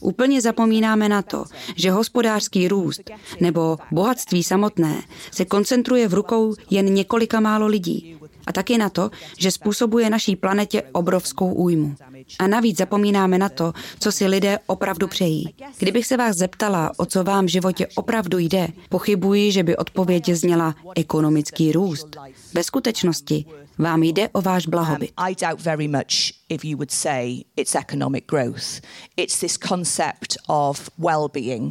Úplně 0.00 0.40
zapomínáme 0.40 1.08
na 1.08 1.22
to, 1.22 1.44
že 1.76 1.90
hospodářský 1.90 2.68
růst 2.68 3.10
nebo 3.40 3.78
bohatství 3.90 4.42
samotné 4.42 5.02
se 5.30 5.44
koncentruje 5.44 6.08
v 6.08 6.14
rukou 6.14 6.54
jen 6.70 6.94
několika 6.94 7.40
málo 7.40 7.66
lidí. 7.66 8.16
A 8.46 8.52
taky 8.52 8.78
na 8.78 8.88
to, 8.90 9.10
že 9.38 9.50
způsobuje 9.50 10.10
naší 10.10 10.36
planetě 10.36 10.82
obrovskou 10.92 11.52
újmu. 11.52 11.94
A 12.38 12.46
navíc 12.46 12.78
zapomínáme 12.78 13.38
na 13.38 13.48
to, 13.48 13.72
co 13.98 14.12
si 14.12 14.26
lidé 14.26 14.58
opravdu 14.66 15.08
přejí. 15.08 15.54
Kdybych 15.78 16.06
se 16.06 16.16
vás 16.16 16.36
zeptala, 16.36 16.92
o 16.96 17.06
co 17.06 17.24
vám 17.24 17.46
v 17.46 17.48
životě 17.48 17.86
opravdu 17.94 18.38
jde, 18.38 18.68
pochybuji, 18.88 19.52
že 19.52 19.62
by 19.62 19.76
odpověď 19.76 20.28
zněla 20.28 20.74
ekonomický 20.96 21.72
růst. 21.72 22.16
Ve 22.54 22.64
skutečnosti 22.64 23.44
vám 23.78 24.02
jde 24.02 24.28
o 24.28 24.42
váš 24.42 24.66
blahobyt. 24.66 25.12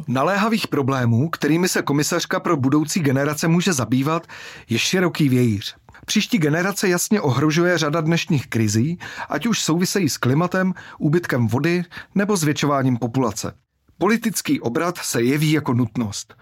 Naléhavých 0.08 0.68
problémů, 0.68 1.28
kterými 1.28 1.68
se 1.68 1.82
komisařka 1.82 2.40
pro 2.40 2.56
budoucí 2.56 3.00
generace 3.00 3.48
může 3.48 3.72
zabývat, 3.72 4.26
je 4.68 4.78
široký 4.78 5.28
vějíř. 5.28 5.76
Příští 6.10 6.38
generace 6.38 6.88
jasně 6.88 7.20
ohrožuje 7.20 7.78
řada 7.78 8.00
dnešních 8.00 8.46
krizí, 8.46 8.98
ať 9.28 9.46
už 9.46 9.62
souvisejí 9.62 10.08
s 10.08 10.16
klimatem, 10.16 10.74
úbytkem 10.98 11.48
vody 11.48 11.82
nebo 12.14 12.36
zvětšováním 12.36 12.96
populace. 12.96 13.52
Politický 13.98 14.60
obrat 14.60 14.98
se 14.98 15.22
jeví 15.22 15.52
jako 15.52 15.74
nutnost. 15.74 16.34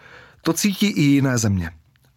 To 0.43 0.53
cítí 0.53 0.87
i 0.87 1.03
jiné 1.03 1.39
země. 1.39 1.71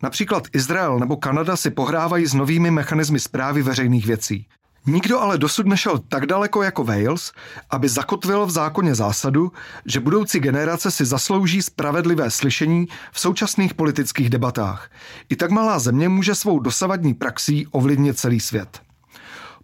Například 0.04 0.44
Izrael 0.54 1.00
nebo 1.00 1.18
Kanada 1.18 1.56
si 1.56 1.70
pohrávají 1.72 2.26
s 2.26 2.34
novými 2.34 2.72
mechanismy 2.72 3.20
zprávy 3.20 3.62
veřejných 3.62 4.06
věcí. 4.06 4.48
Nikdo 4.86 5.20
ale 5.20 5.38
dosud 5.38 5.68
nešel 5.68 6.00
tak 6.00 6.26
daleko 6.26 6.64
jako 6.64 6.84
Wales, 6.84 7.32
aby 7.70 7.90
zakotvil 7.90 8.46
v 8.46 8.52
zákoně 8.52 8.96
zásadu, 8.96 9.52
že 9.86 10.00
budoucí 10.00 10.40
generace 10.40 10.92
si 10.92 11.06
zaslouží 11.06 11.62
spravedlivé 11.62 12.32
slyšení 12.32 12.88
v 13.12 13.20
současných 13.20 13.74
politických 13.74 14.30
debatách. 14.30 14.92
I 15.30 15.36
tak 15.36 15.52
malá 15.52 15.80
země 15.80 16.10
může 16.10 16.36
svou 16.36 16.60
dosavadní 16.60 17.14
praxí 17.14 17.68
ovlivnit 17.68 18.20
celý 18.20 18.40
svět. 18.40 18.82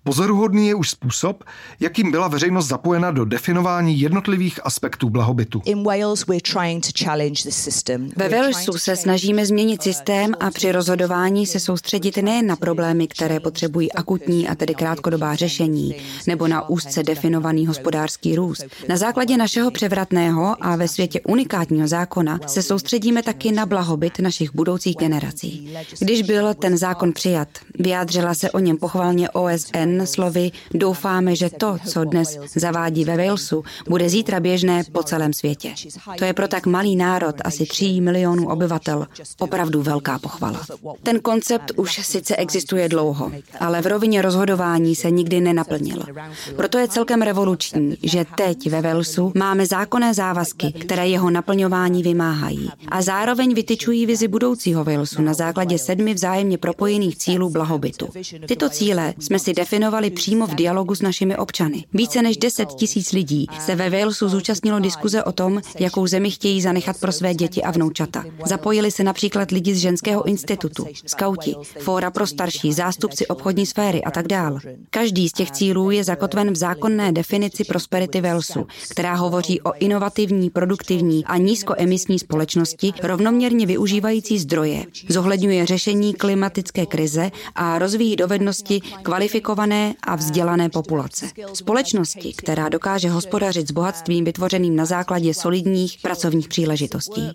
Pozoruhodný 0.07 0.67
je 0.67 0.75
už 0.75 0.89
způsob, 0.89 1.43
jakým 1.79 2.11
byla 2.11 2.27
veřejnost 2.27 2.67
zapojena 2.67 3.11
do 3.11 3.25
definování 3.25 3.99
jednotlivých 3.99 4.59
aspektů 4.63 5.09
blahobytu. 5.09 5.61
Ve 8.15 8.29
Walesu 8.29 8.77
se 8.77 8.95
snažíme 8.95 9.45
změnit 9.45 9.81
systém 9.83 10.33
a 10.39 10.51
při 10.51 10.71
rozhodování 10.71 11.45
se 11.45 11.59
soustředit 11.59 12.17
nejen 12.17 12.47
na 12.47 12.55
problémy, 12.55 13.07
které 13.07 13.39
potřebují 13.39 13.91
akutní 13.91 14.47
a 14.47 14.55
tedy 14.55 14.75
krátkodobá 14.75 15.35
řešení, 15.35 15.95
nebo 16.27 16.47
na 16.47 16.69
úzce 16.69 17.03
definovaný 17.03 17.67
hospodářský 17.67 18.35
růst. 18.35 18.65
Na 18.89 18.97
základě 18.97 19.37
našeho 19.37 19.71
převratného 19.71 20.55
a 20.61 20.75
ve 20.75 20.87
světě 20.87 21.21
unikátního 21.21 21.87
zákona 21.87 22.39
se 22.45 22.63
soustředíme 22.63 23.23
taky 23.23 23.51
na 23.51 23.65
blahobyt 23.65 24.19
našich 24.19 24.55
budoucích 24.55 24.95
generací. 24.95 25.77
Když 25.99 26.21
byl 26.21 26.53
ten 26.53 26.77
zákon 26.77 27.13
přijat, 27.13 27.47
vyjádřila 27.79 28.33
se 28.33 28.51
o 28.51 28.59
něm 28.59 28.77
pochvalně 28.77 29.29
OSN 29.29 29.96
slovy 30.05 30.51
doufáme, 30.73 31.35
že 31.35 31.49
to, 31.49 31.77
co 31.87 32.03
dnes 32.03 32.39
zavádí 32.55 33.05
ve 33.05 33.17
Walesu, 33.17 33.63
bude 33.89 34.09
zítra 34.09 34.39
běžné 34.39 34.83
po 34.91 35.03
celém 35.03 35.33
světě. 35.33 35.73
To 36.17 36.25
je 36.25 36.33
pro 36.33 36.47
tak 36.47 36.65
malý 36.65 36.95
národ, 36.95 37.35
asi 37.43 37.65
3 37.65 38.01
milionů 38.01 38.49
obyvatel, 38.49 39.07
opravdu 39.39 39.81
velká 39.81 40.19
pochvala. 40.19 40.61
Ten 41.03 41.19
koncept 41.19 41.71
už 41.75 41.99
sice 42.03 42.35
existuje 42.35 42.89
dlouho, 42.89 43.31
ale 43.59 43.81
v 43.81 43.87
rovině 43.87 44.21
rozhodování 44.21 44.95
se 44.95 45.11
nikdy 45.11 45.41
nenaplnil. 45.41 46.03
Proto 46.55 46.77
je 46.77 46.87
celkem 46.87 47.21
revoluční, 47.21 47.97
že 48.03 48.25
teď 48.35 48.69
ve 48.69 48.81
Walesu 48.81 49.31
máme 49.35 49.65
zákonné 49.65 50.13
závazky, 50.13 50.71
které 50.71 51.07
jeho 51.07 51.29
naplňování 51.29 52.03
vymáhají 52.03 52.69
a 52.87 53.01
zároveň 53.01 53.53
vytyčují 53.53 54.05
vizi 54.05 54.27
budoucího 54.27 54.83
Walesu 54.83 55.21
na 55.21 55.33
základě 55.33 55.77
sedmi 55.77 56.13
vzájemně 56.13 56.57
propojených 56.57 57.17
cílů 57.17 57.49
blahobytu. 57.49 58.09
Tyto 58.47 58.69
cíle 58.69 59.13
jsme 59.19 59.39
si 59.39 59.53
definovali 59.53 59.86
definovali 59.87 60.09
přímo 60.09 60.47
v 60.47 60.55
dialogu 60.55 60.95
s 60.95 61.01
našimi 61.01 61.37
občany. 61.37 61.85
Více 61.93 62.21
než 62.21 62.37
10 62.37 62.69
tisíc 62.69 63.11
lidí 63.11 63.47
se 63.59 63.75
ve 63.75 63.89
Walesu 63.89 64.29
zúčastnilo 64.29 64.79
diskuze 64.79 65.23
o 65.23 65.31
tom, 65.31 65.61
jakou 65.79 66.07
zemi 66.07 66.31
chtějí 66.31 66.61
zanechat 66.61 66.99
pro 66.99 67.11
své 67.11 67.33
děti 67.33 67.63
a 67.63 67.71
vnoučata. 67.71 68.23
Zapojili 68.45 68.91
se 68.91 69.03
například 69.03 69.51
lidi 69.51 69.75
z 69.75 69.77
ženského 69.77 70.25
institutu, 70.27 70.87
skauti, 71.05 71.55
fóra 71.79 72.11
pro 72.11 72.27
starší, 72.27 72.73
zástupci 72.73 73.27
obchodní 73.27 73.65
sféry 73.65 74.03
a 74.03 74.11
tak 74.11 74.27
dál. 74.27 74.59
Každý 74.89 75.29
z 75.29 75.33
těch 75.33 75.51
cílů 75.51 75.91
je 75.91 76.03
zakotven 76.03 76.51
v 76.51 76.55
zákonné 76.55 77.11
definici 77.11 77.63
prosperity 77.63 78.21
Walesu, 78.21 78.67
která 78.91 79.15
hovoří 79.15 79.61
o 79.61 79.73
inovativní, 79.79 80.49
produktivní 80.49 81.25
a 81.25 81.37
nízkoemisní 81.37 82.19
společnosti 82.19 82.93
rovnoměrně 83.03 83.65
využívající 83.65 84.39
zdroje, 84.39 84.85
zohledňuje 85.09 85.65
řešení 85.65 86.13
klimatické 86.13 86.85
krize 86.85 87.31
a 87.55 87.79
rozvíjí 87.79 88.15
dovednosti 88.15 88.81
kvalifikované 89.03 89.66
vzdělané 89.67 89.95
a 90.03 90.15
vzdělané 90.15 90.69
populace. 90.69 91.29
Společnosti, 91.53 92.33
která 92.37 92.69
dokáže 92.69 93.09
hospodařit 93.09 93.67
s 93.67 93.71
bohatstvím 93.71 94.25
vytvořeným 94.25 94.75
na 94.75 94.85
základě 94.85 95.33
solidních 95.33 95.97
pracovních 96.01 96.47
příležitostí. 96.47 97.29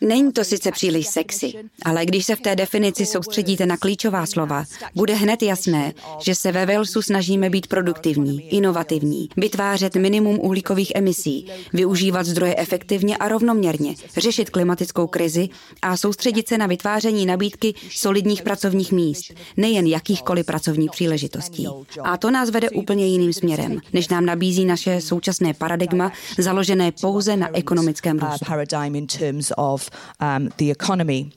Není 0.00 0.32
to 0.32 0.44
sice 0.44 0.72
příliš 0.72 1.06
sexy, 1.06 1.52
ale 1.84 2.06
když 2.06 2.26
se 2.26 2.36
v 2.36 2.40
té 2.40 2.56
definici 2.56 3.06
soustředíte 3.06 3.66
na 3.66 3.76
klíčová 3.76 4.26
slova, 4.26 4.64
bude 4.94 5.14
hned 5.14 5.42
jasné, 5.42 5.92
že 6.20 6.34
se 6.34 6.52
ve 6.52 6.66
Walesu 6.66 7.02
snažíme 7.02 7.50
být 7.50 7.66
produktivní, 7.66 8.54
inovativní, 8.54 9.28
vytvářet 9.36 9.96
minimum 9.96 10.38
uhlíkových 10.40 10.92
emisí, 10.94 11.50
využívat 11.72 12.26
zdroje 12.26 12.54
efektivně 12.56 13.16
a 13.16 13.28
rovnoměrně, 13.28 13.94
řešit 14.16 14.50
klimatickou 14.50 15.06
krizi 15.06 15.48
a 15.82 15.96
soustředit 15.96 16.48
se 16.48 16.58
na 16.58 16.66
vytváření 16.66 17.26
nabídky 17.26 17.74
solidních 17.90 18.42
pracovních 18.42 18.92
míst, 18.92 19.32
nejen 19.56 19.86
jakýchkoliv 19.86 20.46
pracovních 20.46 20.90
příležitostí. 20.90 21.71
A 22.04 22.16
to 22.16 22.30
nás 22.30 22.50
vede 22.50 22.70
úplně 22.70 23.06
jiným 23.06 23.32
směrem, 23.32 23.78
než 23.92 24.08
nám 24.08 24.26
nabízí 24.26 24.64
naše 24.64 25.00
současné 25.00 25.54
paradigma, 25.54 26.12
založené 26.38 26.92
pouze 26.92 27.36
na 27.36 27.48
ekonomickém 27.52 28.18
růstu. 28.18 28.52
Um, 30.38 30.48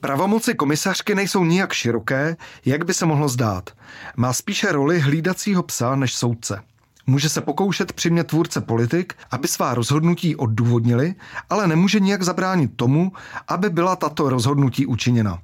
Pravomoci 0.00 0.54
komisařky 0.54 1.14
nejsou 1.14 1.44
nijak 1.44 1.72
široké, 1.72 2.36
jak 2.64 2.84
by 2.84 2.94
se 2.94 3.06
mohlo 3.06 3.28
zdát. 3.28 3.70
Má 4.16 4.32
spíše 4.32 4.72
roli 4.72 5.00
hlídacího 5.00 5.62
psa 5.62 5.96
než 5.96 6.14
soudce. 6.14 6.62
Může 7.06 7.28
se 7.28 7.40
pokoušet 7.40 7.92
přimět 7.92 8.26
tvůrce 8.26 8.60
politik, 8.60 9.14
aby 9.30 9.48
svá 9.48 9.74
rozhodnutí 9.74 10.36
odůvodnili, 10.36 11.14
ale 11.50 11.66
nemůže 11.66 12.00
nijak 12.00 12.22
zabránit 12.22 12.76
tomu, 12.76 13.12
aby 13.48 13.70
byla 13.70 13.96
tato 13.96 14.28
rozhodnutí 14.28 14.86
učiněna. 14.86 15.38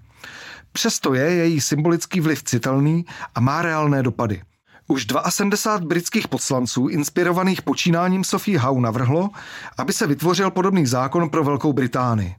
Přesto 0.72 1.14
je 1.14 1.24
její 1.30 1.60
symbolický 1.60 2.20
vliv 2.20 2.42
citelný 2.42 3.04
a 3.34 3.40
má 3.40 3.62
reálné 3.62 4.02
dopady. 4.02 4.42
Už 4.92 5.06
72 5.28 5.88
britských 5.88 6.28
poslanců, 6.28 6.88
inspirovaných 6.88 7.62
počínáním 7.62 8.24
Sophie 8.24 8.58
Howe, 8.58 8.80
navrhlo, 8.80 9.30
aby 9.78 9.92
se 9.92 10.06
vytvořil 10.06 10.50
podobný 10.50 10.86
zákon 10.86 11.30
pro 11.30 11.44
Velkou 11.44 11.72
Británii. 11.72 12.34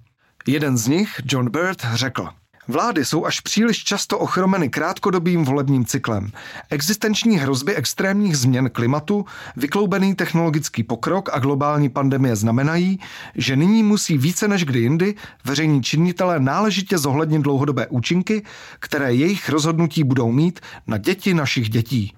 Jeden 0.48 0.78
z 0.78 0.88
nich, 0.88 1.22
John 1.26 1.50
Bird, 1.50 1.82
řekl– 1.94 2.30
Vlády 2.68 3.06
jsou 3.06 3.26
až 3.26 3.40
příliš 3.40 3.84
často 3.84 4.20
ochromeny 4.20 4.70
krátkodobým 4.70 5.46
volebním 5.46 5.86
cyklem. 5.86 6.32
Existenční 6.70 7.38
hrozby 7.38 7.76
extrémních 7.76 8.38
změn 8.38 8.70
klimatu, 8.70 9.26
vykloubený 9.56 10.16
technologický 10.16 10.84
pokrok 10.84 11.30
a 11.34 11.40
globální 11.40 11.90
pandemie 11.90 12.36
znamenají, 12.36 13.00
že 13.36 13.56
nyní 13.56 13.84
musí 13.84 14.18
více 14.18 14.48
než 14.48 14.66
kdy 14.66 14.80
jindy 14.80 15.16
veřejní 15.46 15.84
činitelé 15.84 16.40
náležitě 16.40 16.98
zohlednit 16.98 17.42
dlouhodobé 17.42 17.88
účinky, 17.88 18.44
které 18.80 19.14
jejich 19.14 19.50
rozhodnutí 19.50 20.04
budou 20.04 20.32
mít 20.32 20.60
na 20.88 20.98
děti 20.98 21.34
našich 21.34 21.70
dětí. 21.70 22.14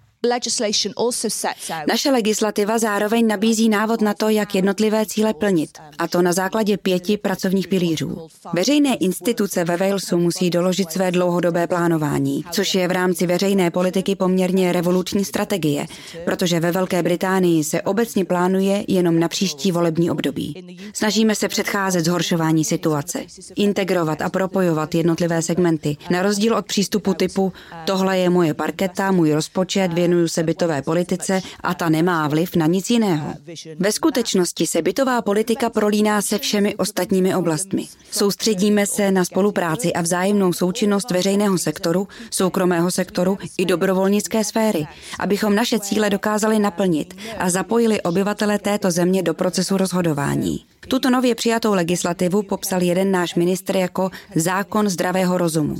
Naše 1.87 2.11
legislativa 2.11 2.79
zároveň 2.79 3.27
nabízí 3.27 3.69
návod 3.69 4.01
na 4.01 4.13
to, 4.13 4.29
jak 4.29 4.55
jednotlivé 4.55 5.05
cíle 5.05 5.33
plnit, 5.33 5.69
a 5.97 6.07
to 6.07 6.21
na 6.21 6.33
základě 6.33 6.77
pěti 6.77 7.17
pracovních 7.17 7.67
pilířů. 7.67 8.27
Veřejné 8.53 8.95
instituce 8.95 9.63
ve 9.63 9.77
Walesu 9.77 10.17
musí 10.17 10.49
doložit 10.49 10.91
své 10.91 11.11
dlouhodobé 11.11 11.67
plánování, 11.67 12.45
což 12.51 12.75
je 12.75 12.87
v 12.87 12.91
rámci 12.91 13.27
veřejné 13.27 13.71
politiky 13.71 14.15
poměrně 14.15 14.71
revoluční 14.71 15.25
strategie, 15.25 15.85
protože 16.25 16.59
ve 16.59 16.71
Velké 16.71 17.03
Británii 17.03 17.63
se 17.63 17.81
obecně 17.81 18.25
plánuje 18.25 18.85
jenom 18.87 19.19
na 19.19 19.27
příští 19.27 19.71
volební 19.71 20.11
období. 20.11 20.77
Snažíme 20.93 21.35
se 21.35 21.47
předcházet 21.47 22.05
zhoršování 22.05 22.65
situace, 22.65 23.25
integrovat 23.55 24.21
a 24.21 24.29
propojovat 24.29 24.95
jednotlivé 24.95 25.41
segmenty, 25.41 25.97
na 26.09 26.21
rozdíl 26.21 26.55
od 26.55 26.65
přístupu 26.65 27.13
typu 27.13 27.53
tohle 27.85 28.17
je 28.17 28.29
moje 28.29 28.53
parketa, 28.53 29.11
můj 29.11 29.33
rozpočet, 29.33 29.93
věnu 29.93 30.14
věnuju 30.15 30.27
se 30.27 30.43
bytové 30.43 30.81
politice 30.81 31.41
a 31.63 31.73
ta 31.73 31.89
nemá 31.89 32.27
vliv 32.27 32.55
na 32.55 32.65
nic 32.67 32.89
jiného. 32.89 33.33
Ve 33.79 33.91
skutečnosti 33.91 34.67
se 34.67 34.81
bytová 34.81 35.21
politika 35.21 35.69
prolíná 35.69 36.21
se 36.21 36.37
všemi 36.37 36.75
ostatními 36.75 37.35
oblastmi. 37.35 37.87
Soustředíme 38.11 38.85
se 38.85 39.11
na 39.11 39.25
spolupráci 39.25 39.93
a 39.93 40.01
vzájemnou 40.01 40.53
součinnost 40.53 41.11
veřejného 41.11 41.57
sektoru, 41.57 42.07
soukromého 42.31 42.91
sektoru 42.91 43.37
i 43.57 43.65
dobrovolnické 43.65 44.43
sféry, 44.43 44.87
abychom 45.19 45.55
naše 45.55 45.79
cíle 45.79 46.09
dokázali 46.09 46.59
naplnit 46.59 47.13
a 47.37 47.49
zapojili 47.49 48.01
obyvatele 48.01 48.59
této 48.59 48.91
země 48.91 49.23
do 49.23 49.33
procesu 49.33 49.77
rozhodování. 49.77 50.65
Tuto 50.87 51.09
nově 51.09 51.35
přijatou 51.35 51.73
legislativu 51.73 52.43
popsal 52.43 52.81
jeden 52.81 53.11
náš 53.11 53.35
ministr 53.35 53.75
jako 53.75 54.09
zákon 54.35 54.89
zdravého 54.89 55.37
rozumu. 55.37 55.75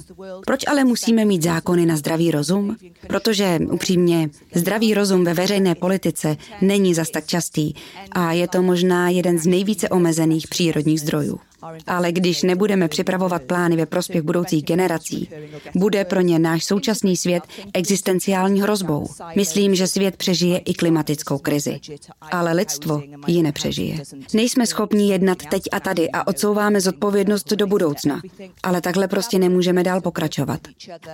Proč 0.46 0.68
ale 0.68 0.84
musíme 0.84 1.26
mít 1.26 1.44
zákony 1.44 1.86
na 1.86 1.98
zdravý 1.98 2.32
rozum? 2.32 2.76
Protože 3.08 3.60
upřímně 3.72 4.30
zdravý 4.56 4.94
rozum 4.94 5.24
ve 5.24 5.34
veřejné 5.34 5.76
politice 5.76 6.38
není 6.62 6.94
zas 6.94 7.10
tak 7.10 7.26
častý 7.26 7.74
a 8.12 8.32
je 8.32 8.48
to 8.48 8.62
možná 8.62 9.10
jeden 9.10 9.40
z 9.40 9.48
nejvíce 9.48 9.90
omezených 9.90 10.48
přírodních 10.48 11.02
zdrojů. 11.02 11.40
Ale 11.88 12.12
když 12.12 12.44
nebudeme 12.44 12.88
připravovat 12.88 13.42
plány 13.44 13.76
ve 13.76 13.86
prospěch 13.86 14.22
budoucích 14.22 14.64
generací, 14.64 15.30
bude 15.76 16.06
pro 16.06 16.22
ně 16.22 16.40
náš 16.40 16.64
současný 16.64 17.18
svět 17.18 17.44
existenciální 17.74 18.62
hrozbou. 18.62 19.08
Myslím, 19.36 19.76
že 19.76 19.88
svět 19.88 20.18
přežije 20.18 20.58
i 20.58 20.74
klimatickou 20.74 21.38
krizi. 21.38 21.80
Ale 22.22 22.54
lidstvo 22.54 23.02
ji 23.28 23.44
nepřežije. 23.44 23.98
Nejsme 24.34 24.68
schopni 24.68 25.10
jednat 25.10 25.38
teď 25.50 25.62
a 25.72 25.80
tady 25.80 26.12
a 26.12 26.28
odsouváme 26.28 26.82
zodpovědnost 26.82 27.54
do 27.54 27.68
budoucna. 27.68 28.22
Ale 28.64 28.82
takhle 28.82 29.08
prostě 29.08 29.40
nemůžeme 29.40 29.84
dál 29.84 30.02
pokračovat. 30.02 30.60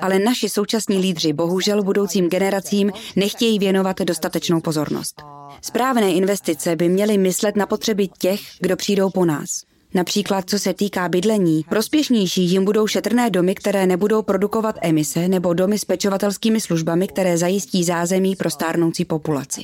Ale 0.02 0.20
naši 0.20 0.50
současní 0.50 0.98
lídři 0.98 1.34
bohužel 1.34 1.84
budoucím 1.84 2.30
generacím 2.30 2.92
nechtějí 3.16 3.60
věnovat 3.60 4.00
dostatečnou 4.00 4.62
pozornost. 4.62 5.22
Správné 5.62 6.14
investice 6.14 6.76
by 6.76 6.90
měly 6.90 7.18
myslet 7.18 7.56
na 7.56 7.66
potřeby 7.66 8.08
těch, 8.18 8.42
kdo 8.60 8.76
přijdou 8.76 9.10
po 9.10 9.26
nás. 9.26 9.64
Například 9.94 10.50
co 10.50 10.60
se 10.60 10.74
týká 10.74 11.10
bydlení, 11.10 11.66
prospěšnější 11.70 12.46
jim 12.46 12.66
budou 12.66 12.88
šetrné 12.88 13.30
domy, 13.30 13.56
které 13.56 13.88
nebudou 13.88 14.22
produkovat 14.22 14.76
emise, 14.82 15.28
nebo 15.28 15.54
domy 15.54 15.80
s 15.80 15.86
pečovatelskými 15.86 16.62
službami, 16.62 17.08
které 17.08 17.38
zajistí 17.38 17.84
zázemí 17.84 18.36
pro 18.36 18.50
stárnoucí 18.50 19.06
populaci. 19.06 19.64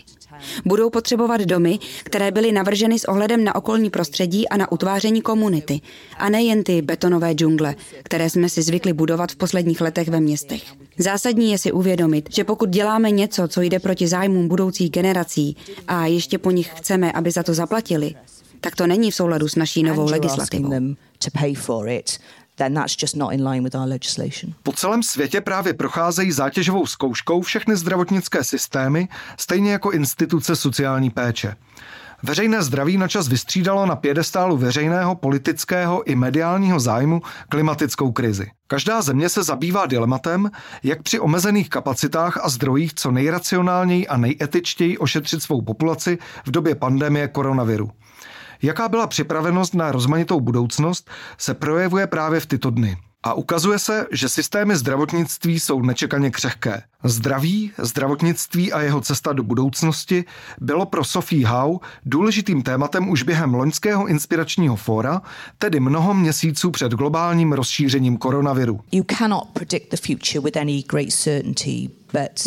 Budou 0.66 0.90
potřebovat 0.90 1.42
domy, 1.42 1.80
které 2.04 2.32
byly 2.32 2.52
navrženy 2.52 3.00
s 3.00 3.06
ohledem 3.06 3.44
na 3.44 3.56
okolní 3.56 3.90
prostředí 3.90 4.50
a 4.50 4.58
na 4.58 4.72
utváření 4.72 5.22
komunity, 5.22 5.82
a 6.18 6.30
ne 6.30 6.44
jen 6.44 6.64
ty 6.64 6.82
betonové 6.82 7.32
džungle, 7.32 7.76
které 8.04 8.30
jsme 8.30 8.50
si 8.50 8.62
zvykli 8.62 8.94
budovat 8.94 9.32
v 9.32 9.36
posledních 9.36 9.82
letech 9.82 10.08
ve 10.08 10.20
městech. 10.20 10.64
Zásadní 10.98 11.52
je 11.52 11.58
si 11.58 11.72
uvědomit, 11.72 12.30
že 12.36 12.44
pokud 12.44 12.70
děláme 12.70 13.12
něco, 13.12 13.48
co 13.48 13.62
jde 13.62 13.80
proti 13.80 14.08
zájmům 14.08 14.48
budoucích 14.48 14.92
generací 14.92 15.58
a 15.88 16.06
ještě 16.06 16.38
po 16.38 16.52
nich 16.52 16.72
chceme, 16.76 17.12
aby 17.12 17.32
za 17.32 17.44
to 17.44 17.54
zaplatili, 17.54 18.16
tak 18.62 18.76
to 18.76 18.88
není 18.88 19.12
v 19.12 19.16
souladu 19.16 19.48
s 19.48 19.56
naší 19.56 19.84
novou 19.84 20.10
legislativou 20.10 20.96
then 22.58 22.74
that's 22.74 22.96
just 23.02 23.16
not 23.16 23.34
in 23.34 23.48
line 23.48 23.64
with 23.64 23.76
our 23.76 23.88
legislation. 23.88 24.54
Po 24.64 24.72
celém 24.72 25.04
světě 25.04 25.42
právě 25.42 25.74
procházejí 25.74 26.32
zátěžovou 26.32 26.86
zkouškou 26.86 27.42
všechny 27.42 27.76
zdravotnické 27.76 28.44
systémy, 28.44 29.08
stejně 29.38 29.72
jako 29.72 29.92
instituce 29.92 30.56
sociální 30.56 31.10
péče. 31.10 31.56
Veřejné 32.24 32.64
zdraví 32.64 32.98
načas 32.98 33.28
vystřídalo 33.28 33.86
na 33.86 33.96
pědestálu 33.96 34.58
veřejného, 34.58 35.16
politického 35.16 36.04
i 36.04 36.16
mediálního 36.16 36.80
zájmu 36.80 37.22
klimatickou 37.50 38.12
krizi. 38.12 38.48
Každá 38.68 39.02
země 39.02 39.30
se 39.30 39.44
zabývá 39.44 39.86
dilematem, 39.86 40.52
jak 40.84 41.04
při 41.04 41.20
omezených 41.20 41.70
kapacitách 41.70 42.46
a 42.46 42.50
zdrojích 42.50 42.94
co 42.94 43.12
nejracionálněji 43.12 44.08
a 44.08 44.18
nejetičtěji 44.18 44.98
ošetřit 44.98 45.44
svou 45.44 45.62
populaci 45.62 46.18
v 46.46 46.52
době 46.52 46.76
pandemie 46.76 47.28
koronaviru. 47.28 47.92
Jaká 48.62 48.90
byla 48.90 49.08
připravenost 49.08 49.76
na 49.76 49.92
rozmanitou 49.92 50.40
budoucnost, 50.40 51.10
se 51.38 51.54
projevuje 51.54 52.08
právě 52.08 52.40
v 52.40 52.46
tyto 52.46 52.70
dny. 52.70 52.98
A 53.24 53.34
ukazuje 53.34 53.80
se, 53.80 54.06
že 54.12 54.30
systémy 54.30 54.76
zdravotnictví 54.76 55.60
jsou 55.60 55.82
nečekaně 55.82 56.32
křehké. 56.32 56.82
Zdraví, 57.04 57.72
zdravotnictví 57.78 58.74
a 58.74 58.82
jeho 58.82 59.02
cesta 59.02 59.34
do 59.34 59.44
budoucnosti 59.44 60.26
bylo 60.62 60.86
pro 60.86 61.04
Sophie 61.04 61.48
Howe 61.48 61.80
důležitým 62.06 62.62
tématem 62.62 63.10
už 63.10 63.24
během 63.24 63.54
loňského 63.54 64.08
inspiračního 64.08 64.76
fóra, 64.76 65.22
tedy 65.58 65.80
mnoho 65.80 66.14
měsíců 66.14 66.72
před 66.72 66.92
globálním 66.92 67.54
rozšířením 67.54 68.18
koronaviru. 68.18 68.80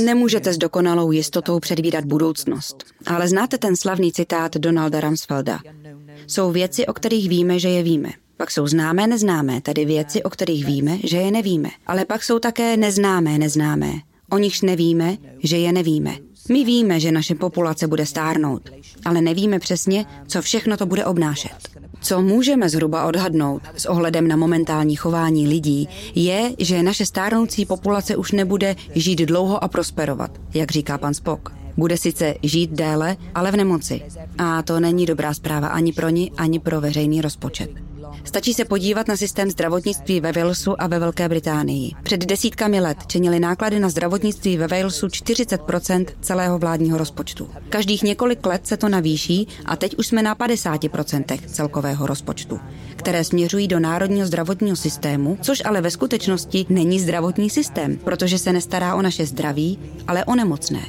Nemůžete 0.05 0.53
s 0.53 0.59
dokonalou 0.59 1.12
jistotou 1.12 1.61
předvídat 1.61 2.05
budoucnost, 2.05 2.85
ale 3.07 3.29
znáte 3.29 3.59
ten 3.59 3.77
slavný 3.77 4.12
citát 4.12 4.57
Donalda 4.57 5.01
Rumsfelda. 5.01 5.59
Jsou 6.26 6.52
věci, 6.52 6.87
o 6.87 6.92
kterých 6.92 7.28
víme, 7.28 7.59
že 7.59 7.68
je 7.68 7.83
víme. 7.83 8.11
Pak 8.37 8.50
jsou 8.50 8.66
známé 8.66 9.06
neznámé, 9.06 9.61
tedy 9.61 9.85
věci, 9.85 10.22
o 10.22 10.30
kterých 10.30 10.64
víme, 10.64 10.98
že 11.04 11.16
je 11.16 11.30
nevíme. 11.30 11.68
Ale 11.87 12.04
pak 12.04 12.24
jsou 12.24 12.38
také 12.38 12.76
neznámé 12.76 13.38
neznámé, 13.38 13.92
o 14.30 14.38
nichž 14.38 14.61
nevíme, 14.61 15.16
že 15.42 15.59
je 15.59 15.72
nevíme. 15.72 16.16
My 16.48 16.64
víme, 16.64 17.00
že 17.00 17.12
naše 17.12 17.35
populace 17.35 17.87
bude 17.87 18.06
stárnout, 18.06 18.70
ale 19.04 19.20
nevíme 19.20 19.59
přesně, 19.59 20.06
co 20.26 20.42
všechno 20.42 20.76
to 20.76 20.87
bude 20.87 21.04
obnášet. 21.04 21.68
Co 22.00 22.22
můžeme 22.22 22.68
zhruba 22.68 23.06
odhadnout 23.06 23.62
s 23.76 23.87
ohledem 23.87 24.28
na 24.28 24.37
momentální 24.37 24.96
chování 24.96 25.48
lidí, 25.48 25.88
je, 26.14 26.52
že 26.59 26.83
naše 26.83 27.06
stárnoucí 27.06 27.66
populace 27.66 28.16
už 28.16 28.33
nebude 28.33 28.76
žít 28.94 29.18
dlouho 29.18 29.64
a 29.64 29.68
prosperovat, 29.68 30.30
jak 30.54 30.70
říká 30.70 30.98
pan 30.98 31.14
Spock. 31.14 31.60
Bude 31.76 31.96
sice 31.96 32.35
žít 32.42 32.70
déle, 32.70 33.16
ale 33.35 33.52
v 33.52 33.56
nemoci. 33.56 34.02
A 34.38 34.62
to 34.62 34.80
není 34.80 35.06
dobrá 35.06 35.35
zpráva 35.35 35.68
ani 35.68 35.92
pro 35.92 36.09
ní, 36.09 36.33
ani 36.37 36.59
pro 36.59 36.80
veřejný 36.80 37.20
rozpočet. 37.20 37.70
Stačí 38.24 38.54
se 38.54 38.64
podívat 38.64 39.09
na 39.09 39.16
systém 39.16 39.50
zdravotnictví 39.50 40.20
ve 40.20 40.33
Walesu 40.33 40.83
a 40.83 40.87
ve 40.87 40.98
Velké 40.98 41.28
Británii. 41.28 41.92
Před 42.02 42.20
desítkami 42.26 42.80
let 42.80 42.98
činily 43.06 43.40
náklady 43.40 43.80
na 43.80 43.88
zdravotnictví 43.88 44.56
ve 44.56 44.66
Walesu 44.66 45.06
40% 45.06 46.06
celého 46.20 46.59
vládního 46.59 46.98
rozpočtu. 46.98 47.50
Každých 47.68 48.02
několik 48.02 48.46
let 48.46 48.66
se 48.66 48.76
to 48.76 48.88
navýší 48.88 49.48
a 49.64 49.76
teď 49.76 49.96
už 49.98 50.06
jsme 50.06 50.22
na 50.22 50.35
50% 50.35 51.38
celkového 51.46 52.06
rozpočtu, 52.06 52.61
které 52.96 53.24
směřují 53.24 53.68
do 53.68 53.80
národního 53.80 54.26
zdravotního 54.26 54.76
systému, 54.76 55.38
což 55.40 55.62
ale 55.64 55.80
ve 55.80 55.90
skutečnosti 55.90 56.66
není 56.68 57.00
zdravotní 57.00 57.50
systém, 57.50 57.96
protože 57.96 58.38
se 58.38 58.52
nestará 58.52 58.94
o 58.94 59.02
naše 59.02 59.26
zdraví, 59.26 59.78
ale 60.06 60.24
o 60.24 60.35
nemocné. 60.35 60.80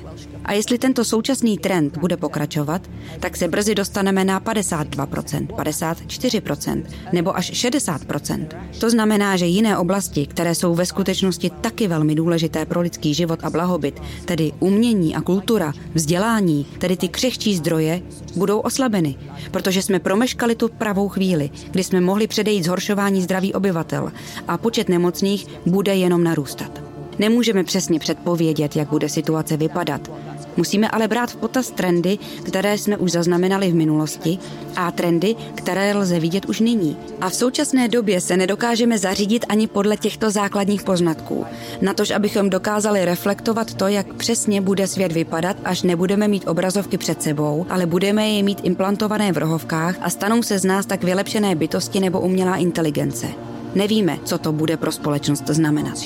A 0.45 0.53
jestli 0.53 0.77
tento 0.77 1.05
současný 1.05 1.57
trend 1.57 1.97
bude 1.97 2.17
pokračovat, 2.17 2.81
tak 3.19 3.37
se 3.37 3.47
brzy 3.47 3.75
dostaneme 3.75 4.25
na 4.25 4.39
52%, 4.39 5.47
54% 5.47 6.83
nebo 7.13 7.37
až 7.37 7.51
60%. 7.51 8.47
To 8.79 8.89
znamená, 8.89 9.37
že 9.37 9.45
jiné 9.45 9.77
oblasti, 9.77 10.25
které 10.25 10.55
jsou 10.55 10.75
ve 10.75 10.85
skutečnosti 10.85 11.49
taky 11.61 11.87
velmi 11.87 12.15
důležité 12.15 12.65
pro 12.65 12.81
lidský 12.81 13.13
život 13.13 13.39
a 13.43 13.49
blahobyt, 13.49 14.01
tedy 14.25 14.51
umění 14.59 15.15
a 15.15 15.21
kultura, 15.21 15.73
vzdělání, 15.93 16.65
tedy 16.77 16.97
ty 16.97 17.07
křehčí 17.07 17.55
zdroje, 17.55 18.01
budou 18.35 18.59
oslabeny, 18.59 19.15
protože 19.51 19.81
jsme 19.81 19.99
promeškali 19.99 20.55
tu 20.55 20.67
pravou 20.67 21.09
chvíli, 21.09 21.49
kdy 21.71 21.83
jsme 21.83 22.01
mohli 22.01 22.27
předejít 22.27 22.63
zhoršování 22.63 23.21
zdraví 23.21 23.53
obyvatel 23.53 24.11
a 24.47 24.57
počet 24.57 24.89
nemocných 24.89 25.47
bude 25.65 25.95
jenom 25.95 26.23
narůstat. 26.23 26.81
Nemůžeme 27.19 27.63
přesně 27.63 27.99
předpovědět, 27.99 28.75
jak 28.75 28.89
bude 28.89 29.09
situace 29.09 29.57
vypadat, 29.57 30.11
Musíme 30.57 30.89
ale 30.89 31.07
brát 31.07 31.31
v 31.31 31.35
potaz 31.35 31.71
trendy, 31.71 32.17
které 32.43 32.77
jsme 32.77 32.97
už 32.97 33.11
zaznamenali 33.11 33.71
v 33.71 33.75
minulosti 33.75 34.39
a 34.75 34.91
trendy, 34.91 35.35
které 35.55 35.93
lze 35.93 36.19
vidět 36.19 36.45
už 36.45 36.59
nyní. 36.59 36.97
A 37.21 37.29
v 37.29 37.35
současné 37.35 37.87
době 37.87 38.21
se 38.21 38.37
nedokážeme 38.37 38.97
zařídit 38.97 39.45
ani 39.49 39.67
podle 39.67 39.97
těchto 39.97 40.31
základních 40.31 40.83
poznatků. 40.83 41.45
Natož, 41.81 42.11
abychom 42.11 42.49
dokázali 42.49 43.05
reflektovat 43.05 43.73
to, 43.73 43.87
jak 43.87 44.13
přesně 44.13 44.61
bude 44.61 44.87
svět 44.87 45.11
vypadat, 45.11 45.57
až 45.65 45.81
nebudeme 45.83 46.27
mít 46.27 46.47
obrazovky 46.47 46.97
před 46.97 47.23
sebou, 47.23 47.65
ale 47.69 47.85
budeme 47.85 48.29
je 48.29 48.43
mít 48.43 48.59
implantované 48.63 49.31
v 49.31 49.37
rohovkách 49.37 49.95
a 50.01 50.09
stanou 50.09 50.43
se 50.43 50.59
z 50.59 50.65
nás 50.65 50.85
tak 50.85 51.03
vylepšené 51.03 51.55
bytosti 51.55 51.99
nebo 51.99 52.19
umělá 52.19 52.55
inteligence. 52.55 53.50
Nevíme, 53.75 54.19
co 54.25 54.37
to 54.37 54.51
bude 54.51 54.77
pro 54.77 54.91
společnost 54.91 55.47
znamenat. 55.47 55.97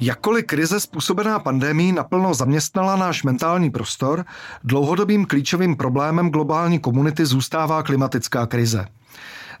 Jakkoliv 0.00 0.44
krize 0.46 0.80
způsobená 0.80 1.38
pandemí 1.38 1.92
naplno 1.92 2.34
zaměstnala 2.34 2.96
náš 2.96 3.22
mentální 3.22 3.70
prostor, 3.70 4.24
dlouhodobým 4.64 5.26
klíčovým 5.26 5.76
problémem 5.76 6.30
globální 6.30 6.78
komunity 6.78 7.26
zůstává 7.26 7.82
klimatická 7.82 8.46
krize. 8.46 8.86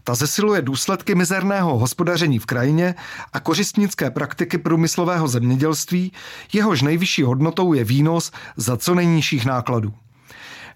Ta 0.04 0.14
zesiluje 0.14 0.62
důsledky 0.62 1.14
mizerného 1.14 1.78
hospodaření 1.78 2.38
v 2.38 2.46
krajině 2.46 2.94
a 3.32 3.40
kořistnické 3.40 4.10
praktiky 4.10 4.58
průmyslového 4.58 5.28
zemědělství, 5.28 6.12
jehož 6.52 6.82
nejvyšší 6.82 7.22
hodnotou 7.22 7.72
je 7.72 7.84
výnos 7.84 8.32
za 8.56 8.76
co 8.76 8.94
nejnižších 8.94 9.46
nákladů. 9.46 9.92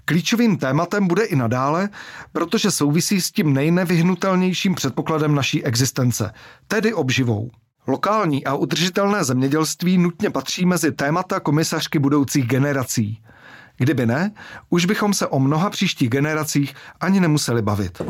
Klíčovým 0.08 0.56
tématem 0.56 1.06
bude 1.06 1.24
i 1.24 1.36
nadále, 1.36 1.88
protože 2.32 2.70
souvisí 2.70 3.20
s 3.20 3.30
tím 3.30 3.52
nejnevyhnutelnějším 3.52 4.74
předpokladem 4.74 5.34
naší 5.34 5.64
existence, 5.64 6.32
tedy 6.68 6.94
obživou. 6.94 7.50
Lokální 7.86 8.44
a 8.44 8.54
udržitelné 8.54 9.24
zemědělství 9.24 9.98
nutně 9.98 10.30
patří 10.30 10.66
mezi 10.66 10.92
témata 10.92 11.40
komisařky 11.40 11.98
budoucích 11.98 12.46
generací. 12.46 13.22
Kdyby 13.78 14.06
ne, 14.06 14.30
už 14.70 14.84
bychom 14.84 15.14
se 15.14 15.26
o 15.26 15.38
mnoha 15.38 15.70
příštích 15.70 16.08
generacích 16.08 16.74
ani 17.00 17.20
nemuseli 17.20 17.62
bavit. 17.62 18.02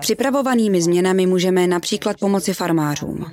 Připravovanými 0.00 0.82
změnami 0.82 1.26
můžeme 1.26 1.66
například 1.66 2.16
pomoci 2.20 2.54
farmářům. 2.54 3.26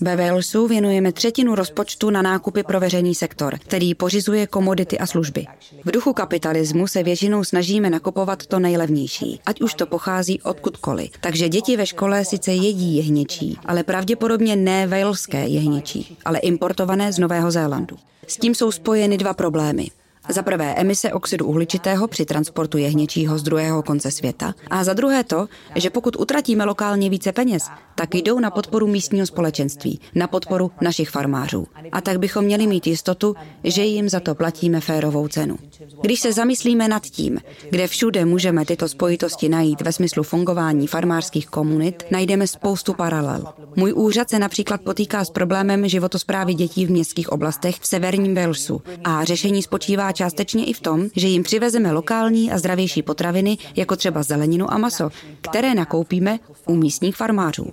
Ve 0.00 0.16
Walesu 0.16 0.66
věnujeme 0.66 1.12
třetinu 1.12 1.54
rozpočtu 1.54 2.10
na 2.10 2.22
nákupy 2.22 2.62
pro 2.62 2.80
veřejný 2.80 3.14
sektor, 3.14 3.58
který 3.58 3.94
pořizuje 3.94 4.46
komodity 4.46 4.98
a 4.98 5.06
služby. 5.06 5.46
V 5.84 5.90
duchu 5.90 6.12
kapitalismu 6.12 6.86
se 6.86 7.02
většinou 7.02 7.44
snažíme 7.44 7.90
nakupovat 7.90 8.46
to 8.46 8.58
nejlevnější, 8.58 9.40
ať 9.46 9.60
už 9.60 9.74
to 9.74 9.86
pochází 9.86 10.40
odkudkoliv. 10.42 11.10
Takže 11.20 11.48
děti 11.48 11.76
ve 11.76 11.86
škole 11.86 12.24
sice 12.24 12.52
jedí 12.52 12.96
jehněčí, 12.96 13.58
ale 13.66 13.82
pravděpodobně 13.82 14.56
ne 14.56 14.86
waleské 14.86 15.46
jehněčí, 15.46 16.16
ale 16.24 16.38
importované 16.38 17.12
z 17.12 17.18
Nového 17.18 17.50
Zélandu. 17.50 17.96
S 18.26 18.36
tím 18.36 18.54
jsou 18.54 18.72
spojeny 18.72 19.18
dva 19.18 19.25
problémy. 19.34 19.90
Za 20.28 20.42
prvé 20.42 20.74
emise 20.74 21.12
oxidu 21.12 21.46
uhličitého 21.46 22.08
při 22.08 22.24
transportu 22.24 22.78
jehněčího 22.78 23.38
z 23.38 23.42
druhého 23.42 23.82
konce 23.82 24.10
světa 24.10 24.54
a 24.70 24.84
za 24.84 24.92
druhé 24.92 25.24
to, 25.24 25.46
že 25.74 25.90
pokud 25.90 26.16
utratíme 26.16 26.64
lokálně 26.64 27.10
více 27.10 27.32
peněz, 27.32 27.68
tak 27.94 28.14
jdou 28.14 28.40
na 28.40 28.50
podporu 28.50 28.86
místního 28.86 29.26
společenství, 29.26 30.00
na 30.14 30.26
podporu 30.26 30.70
našich 30.80 31.10
farmářů. 31.10 31.66
A 31.92 32.00
tak 32.00 32.18
bychom 32.18 32.44
měli 32.44 32.66
mít 32.66 32.86
jistotu, 32.86 33.34
že 33.64 33.82
jim 33.84 34.08
za 34.08 34.20
to 34.20 34.34
platíme 34.34 34.80
férovou 34.80 35.28
cenu. 35.28 35.56
Když 36.00 36.20
se 36.20 36.32
zamyslíme 36.32 36.88
nad 36.88 37.02
tím, 37.02 37.40
kde 37.70 37.88
všude 37.88 38.24
můžeme 38.24 38.64
tyto 38.64 38.88
spojitosti 38.88 39.48
najít 39.48 39.80
ve 39.80 39.92
smyslu 39.92 40.22
fungování 40.22 40.86
farmářských 40.86 41.46
komunit, 41.46 42.02
najdeme 42.10 42.46
spoustu 42.46 42.94
paralel. 42.94 43.44
Můj 43.76 43.92
úřad 43.92 44.30
se 44.30 44.38
například 44.38 44.80
potýká 44.80 45.24
s 45.24 45.30
problémem 45.30 45.88
životosprávy 45.88 46.54
dětí 46.54 46.86
v 46.86 46.90
městských 46.90 47.32
oblastech 47.32 47.76
v 47.80 47.86
severním 47.86 48.34
Walesu 48.34 48.82
a 49.04 49.24
řešení 49.24 49.62
spočívá 49.62 50.12
částečně 50.12 50.64
i 50.64 50.72
v 50.72 50.80
tom, 50.80 51.08
že 51.16 51.28
jim 51.28 51.42
přivezeme 51.42 51.92
lokální 51.92 52.52
a 52.52 52.58
zdravější 52.58 53.02
potraviny, 53.02 53.58
jako 53.76 53.96
třeba 53.96 54.22
zeleninu 54.22 54.72
a 54.72 54.78
maso, 54.78 55.10
které 55.40 55.74
nakoupíme 55.74 56.38
u 56.66 56.74
místních 56.74 57.16
farmářů. 57.16 57.66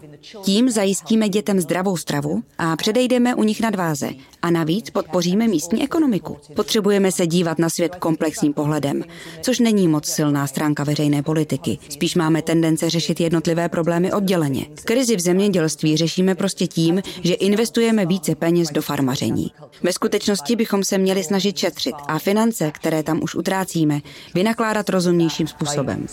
Tím 0.44 0.70
zajistíme 0.70 1.30
dětem 1.30 1.60
zdravou 1.60 1.98
stravu 1.98 2.44
a 2.58 2.76
předejdeme 2.76 3.36
u 3.36 3.44
nich 3.44 3.62
nadváze 3.62 4.10
a 4.42 4.52
navíc 4.52 4.90
podpoříme 4.90 5.48
místní 5.48 5.84
ekonomiku. 5.84 6.38
Potřebujeme 6.56 7.12
se 7.12 7.28
dívat 7.28 7.60
na 7.60 7.70
svět 7.70 7.93
komplexním 8.00 8.54
pohledem, 8.54 9.04
což 9.42 9.60
není 9.60 9.88
moc 9.88 10.06
silná 10.06 10.48
stránka 10.48 10.84
veřejné 10.84 11.24
politiky. 11.24 11.78
Spíš 11.90 12.16
máme 12.16 12.42
tendence 12.42 12.90
řešit 12.90 13.20
jednotlivé 13.20 13.70
problémy 13.70 14.14
odděleně. 14.14 14.66
Krizi 14.86 15.16
v 15.16 15.20
zemědělství 15.20 15.98
řešíme 15.98 16.36
prostě 16.36 16.68
tím, 16.68 17.02
že 17.22 17.34
investujeme 17.34 18.06
více 18.06 18.36
peněz 18.36 18.70
do 18.72 18.82
farmaření. 18.82 19.52
Ve 19.84 19.94
skutečnosti 19.94 20.56
bychom 20.56 20.84
se 20.84 20.98
měli 20.98 21.24
snažit 21.24 21.58
šetřit 21.58 21.96
a 22.08 22.20
finance, 22.20 22.72
které 22.72 23.04
tam 23.04 23.20
už 23.24 23.36
utrácíme, 23.36 24.00
vynakládat 24.36 24.90
rozumnějším 24.90 25.48
způsobem. 25.48 26.08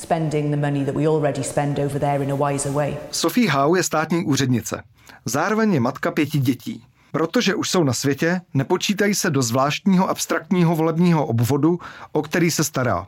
Sophie 3.11 3.51
Howe 3.51 3.79
je 3.79 3.83
státní 3.83 4.25
úřednice. 4.25 4.83
Zároveň 5.25 5.75
je 5.75 5.81
matka 5.81 6.11
pěti 6.11 6.39
dětí. 6.39 6.83
Protože 7.13 7.55
už 7.55 7.71
jsou 7.71 7.85
na 7.85 7.93
světě, 7.93 8.41
nepočítají 8.55 9.15
se 9.15 9.31
do 9.31 9.43
zvláštního 9.43 10.11
abstraktního 10.11 10.77
volebního 10.77 11.27
obvodu, 11.27 11.79
o 12.13 12.23
který 12.23 12.51
se 12.51 12.65
stará. 12.65 13.07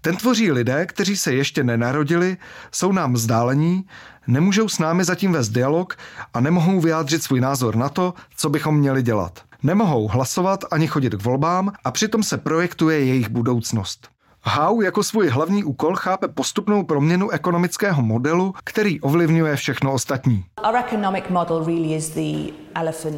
Ten 0.00 0.16
tvoří 0.16 0.52
lidé, 0.52 0.86
kteří 0.86 1.16
se 1.16 1.34
ještě 1.34 1.64
nenarodili, 1.64 2.36
jsou 2.72 2.92
nám 2.92 3.12
vzdálení, 3.12 3.84
nemůžou 4.26 4.68
s 4.68 4.78
námi 4.78 5.04
zatím 5.04 5.32
vést 5.32 5.48
dialog 5.48 5.96
a 6.34 6.40
nemohou 6.40 6.80
vyjádřit 6.80 7.22
svůj 7.22 7.40
názor 7.40 7.76
na 7.76 7.88
to, 7.88 8.14
co 8.36 8.50
bychom 8.50 8.76
měli 8.76 9.02
dělat. 9.02 9.42
Nemohou 9.62 10.08
hlasovat 10.08 10.64
ani 10.70 10.86
chodit 10.86 11.14
k 11.14 11.22
volbám 11.22 11.72
a 11.84 11.90
přitom 11.90 12.22
se 12.22 12.38
projektuje 12.38 13.04
jejich 13.04 13.28
budoucnost. 13.28 14.08
Howe 14.44 14.84
jako 14.84 15.02
svůj 15.02 15.28
hlavní 15.28 15.64
úkol 15.64 15.94
chápe 15.96 16.28
postupnou 16.28 16.84
proměnu 16.84 17.30
ekonomického 17.30 18.02
modelu, 18.02 18.54
který 18.64 19.00
ovlivňuje 19.00 19.56
všechno 19.56 19.92
ostatní. 19.92 20.44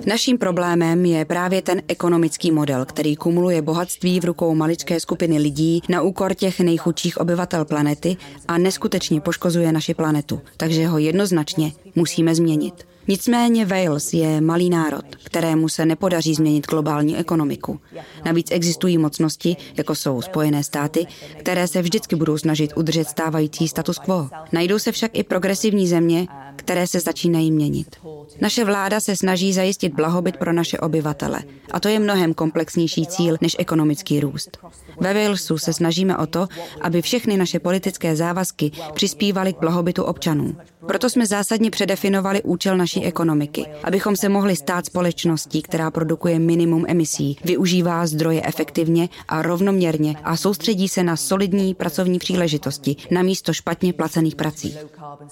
Naším 0.07 0.39
problémem 0.39 1.05
je 1.05 1.25
právě 1.25 1.63
ten 1.63 1.83
ekonomický 1.89 2.51
model, 2.51 2.85
který 2.85 3.17
kumuluje 3.17 3.63
bohatství 3.63 4.21
v 4.21 4.25
rukou 4.25 4.55
maličké 4.55 5.01
skupiny 5.01 5.39
lidí 5.39 5.83
na 5.89 6.03
úkor 6.03 6.35
těch 6.35 6.61
nejchudších 6.61 7.21
obyvatel 7.21 7.65
planety 7.65 8.17
a 8.49 8.59
neskutečně 8.59 9.21
poškozuje 9.21 9.73
naši 9.73 9.95
planetu. 9.95 10.41
Takže 10.57 10.87
ho 10.87 10.99
jednoznačně 10.99 11.73
musíme 11.95 12.35
změnit. 12.35 12.94
Nicméně 13.09 13.67
Wales 13.67 14.13
je 14.13 14.41
malý 14.41 14.71
národ, 14.71 15.05
kterému 15.25 15.69
se 15.69 15.87
nepodaří 15.87 16.35
změnit 16.35 16.67
globální 16.67 17.17
ekonomiku. 17.17 17.81
Navíc 18.25 18.51
existují 18.51 18.99
mocnosti, 18.99 19.57
jako 19.77 19.95
jsou 19.95 20.23
Spojené 20.23 20.65
státy, 20.65 21.07
které 21.39 21.69
se 21.69 21.83
vždycky 21.83 22.17
budou 22.17 22.39
snažit 22.39 22.73
udržet 22.77 23.09
stávající 23.09 23.69
status 23.69 23.99
quo. 23.99 24.29
Najdou 24.53 24.79
se 24.79 24.93
však 24.93 25.11
i 25.15 25.23
progresivní 25.23 25.89
země, 25.89 26.27
které 26.57 26.87
se 26.87 27.01
začínají 27.01 27.53
měnit. 27.53 27.97
Naše 28.41 28.65
vláda 28.65 29.01
se 29.01 29.17
snaží 29.17 29.53
zajistit 29.53 29.95
blahobyt 29.95 30.37
pro 30.37 30.53
naše 30.53 30.79
obyvatele 30.79 31.41
a 31.71 31.81
to 31.81 31.89
je 31.89 31.99
mnohem 31.99 32.35
komplexnější 32.35 33.07
cíl 33.07 33.37
než 33.41 33.57
ekonomický 33.59 34.21
růst. 34.21 34.59
Ve 35.01 35.15
Walesu 35.15 35.59
se 35.59 35.73
snažíme 35.73 36.17
o 36.17 36.27
to, 36.27 36.49
aby 36.81 37.03
všechny 37.03 37.37
naše 37.37 37.59
politické 37.59 38.17
závazky 38.17 38.71
přispívaly 38.95 39.53
k 39.53 39.61
blahobytu 39.61 40.05
občanů. 40.05 40.57
Proto 40.87 41.11
jsme 41.11 41.27
zásadně 41.27 41.71
předefinovali 41.71 42.43
účel 42.43 42.77
naší 42.77 43.05
ekonomiky, 43.05 43.67
abychom 43.85 44.17
se 44.17 44.29
mohli 44.29 44.57
stát 44.57 44.87
společností, 44.87 45.63
která 45.63 45.91
produkuje 45.91 46.39
minimum 46.39 46.85
emisí, 46.89 47.39
využívá 47.45 48.07
zdroje 48.07 48.43
efektivně 48.45 49.09
a 49.29 49.43
rovnoměrně 49.43 50.17
a 50.25 50.37
soustředí 50.37 50.89
se 50.89 51.03
na 51.03 51.17
solidní 51.17 51.75
pracovní 51.75 52.19
příležitosti 52.19 52.97
na 53.11 53.23
místo 53.23 53.53
špatně 53.53 53.93
placených 53.93 54.37
prací. 54.37 54.77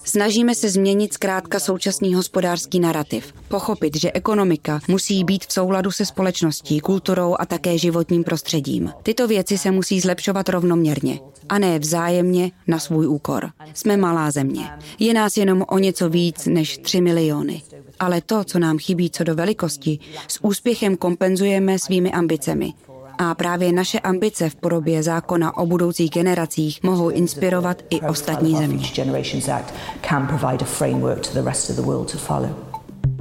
Snažíme 0.05 0.55
se 0.55 0.69
změnit 0.69 1.12
zkrátka 1.13 1.61
současný 1.61 2.15
hospodářský 2.15 2.81
narrativ, 2.81 3.35
pochopit, 3.49 3.97
že 3.97 4.13
ekonomika 4.13 4.81
musí 4.89 5.25
být 5.25 5.47
v 5.47 5.53
souladu 5.53 5.91
se 5.91 6.07
společností, 6.07 6.81
kulturou 6.81 7.37
a 7.39 7.47
také 7.47 7.79
životním 7.79 8.25
prostředím. 8.25 8.93
Tyto 9.03 9.29
věci 9.29 9.59
se 9.59 9.71
musí 9.71 10.01
zlepšovat 10.01 10.49
rovnoměrně 10.49 11.21
a 11.49 11.59
ne 11.59 11.79
vzájemně 11.79 12.51
na 12.67 12.79
svůj 12.79 13.07
úkor. 13.07 13.51
Jsme 13.75 13.97
malá 13.97 14.31
země. 14.31 14.71
Je 14.99 15.15
nás 15.15 15.37
jenom 15.37 15.65
o 15.69 15.79
něco 15.79 16.09
víc 16.09 16.47
než 16.47 16.79
3 16.79 17.01
miliony. 17.01 17.63
Ale 18.01 18.21
to, 18.21 18.45
co 18.45 18.59
nám 18.59 18.79
chybí 18.79 19.11
co 19.11 19.25
do 19.25 19.35
velikosti, 19.35 19.99
s 20.29 20.45
úspěchem 20.45 20.97
kompenzujeme 20.97 21.79
svými 21.79 22.13
ambicemi. 22.13 22.73
A 23.23 23.35
právě 23.35 23.73
naše 23.73 24.01
ambice 24.01 24.51
v 24.51 24.55
podobě 24.55 25.03
zákona 25.03 25.57
o 25.57 25.67
budoucích 25.67 26.11
generacích 26.11 26.83
mohou 26.83 27.09
inspirovat 27.11 27.83
i 27.91 28.01
ostatní 28.01 28.57
země. 28.57 28.89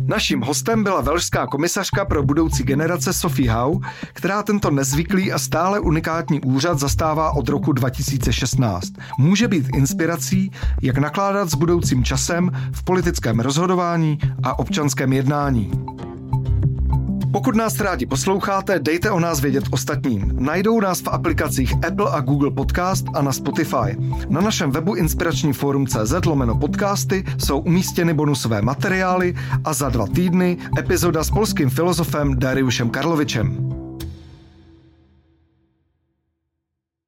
Naším 0.06 0.42
hostem 0.42 0.84
byla 0.84 1.02
velšská 1.02 1.48
komisařka 1.48 2.06
pro 2.06 2.24
budoucí 2.24 2.64
generace 2.64 3.14
Sophie 3.14 3.52
Hau, 3.52 3.80
která 4.14 4.44
tento 4.44 4.72
nezvyklý 4.72 5.32
a 5.32 5.40
stále 5.40 5.80
unikátní 5.80 6.42
úřad 6.42 6.80
zastává 6.80 7.32
od 7.32 7.50
roku 7.50 7.72
2016. 7.72 8.88
Může 9.18 9.48
být 9.48 9.66
inspirací, 9.76 10.52
jak 10.82 10.98
nakládat 10.98 11.50
s 11.50 11.56
budoucím 11.56 12.04
časem 12.04 12.52
v 12.72 12.84
politickém 12.84 13.40
rozhodování 13.40 14.18
a 14.44 14.60
občanském 14.60 15.14
jednání. 15.14 15.72
Pokud 17.32 17.56
nás 17.56 17.80
rádi 17.80 18.06
posloucháte, 18.06 18.80
dejte 18.80 19.12
o 19.12 19.20
nás 19.20 19.40
vědět 19.40 19.64
ostatním. 19.72 20.32
Najdou 20.40 20.80
nás 20.80 21.02
v 21.02 21.08
aplikacích 21.08 21.74
Apple 21.88 22.12
a 22.12 22.20
Google 22.20 22.52
Podcast 22.52 23.06
a 23.14 23.22
na 23.22 23.32
Spotify. 23.32 23.98
Na 24.30 24.42
našem 24.42 24.72
webu 24.72 24.96
inspirační 24.96 25.54
forum.cz 25.54 26.26
lomeno 26.26 26.56
podcasty 26.56 27.24
jsou 27.38 27.60
umístěny 27.60 28.14
bonusové 28.14 28.62
materiály 28.62 29.34
a 29.64 29.74
za 29.74 29.90
dva 29.90 30.08
týdny 30.08 30.58
epizoda 30.78 31.24
s 31.24 31.30
polským 31.30 31.70
filozofem 31.70 32.40
Dariušem 32.40 32.90
Karlovičem. 32.90 33.58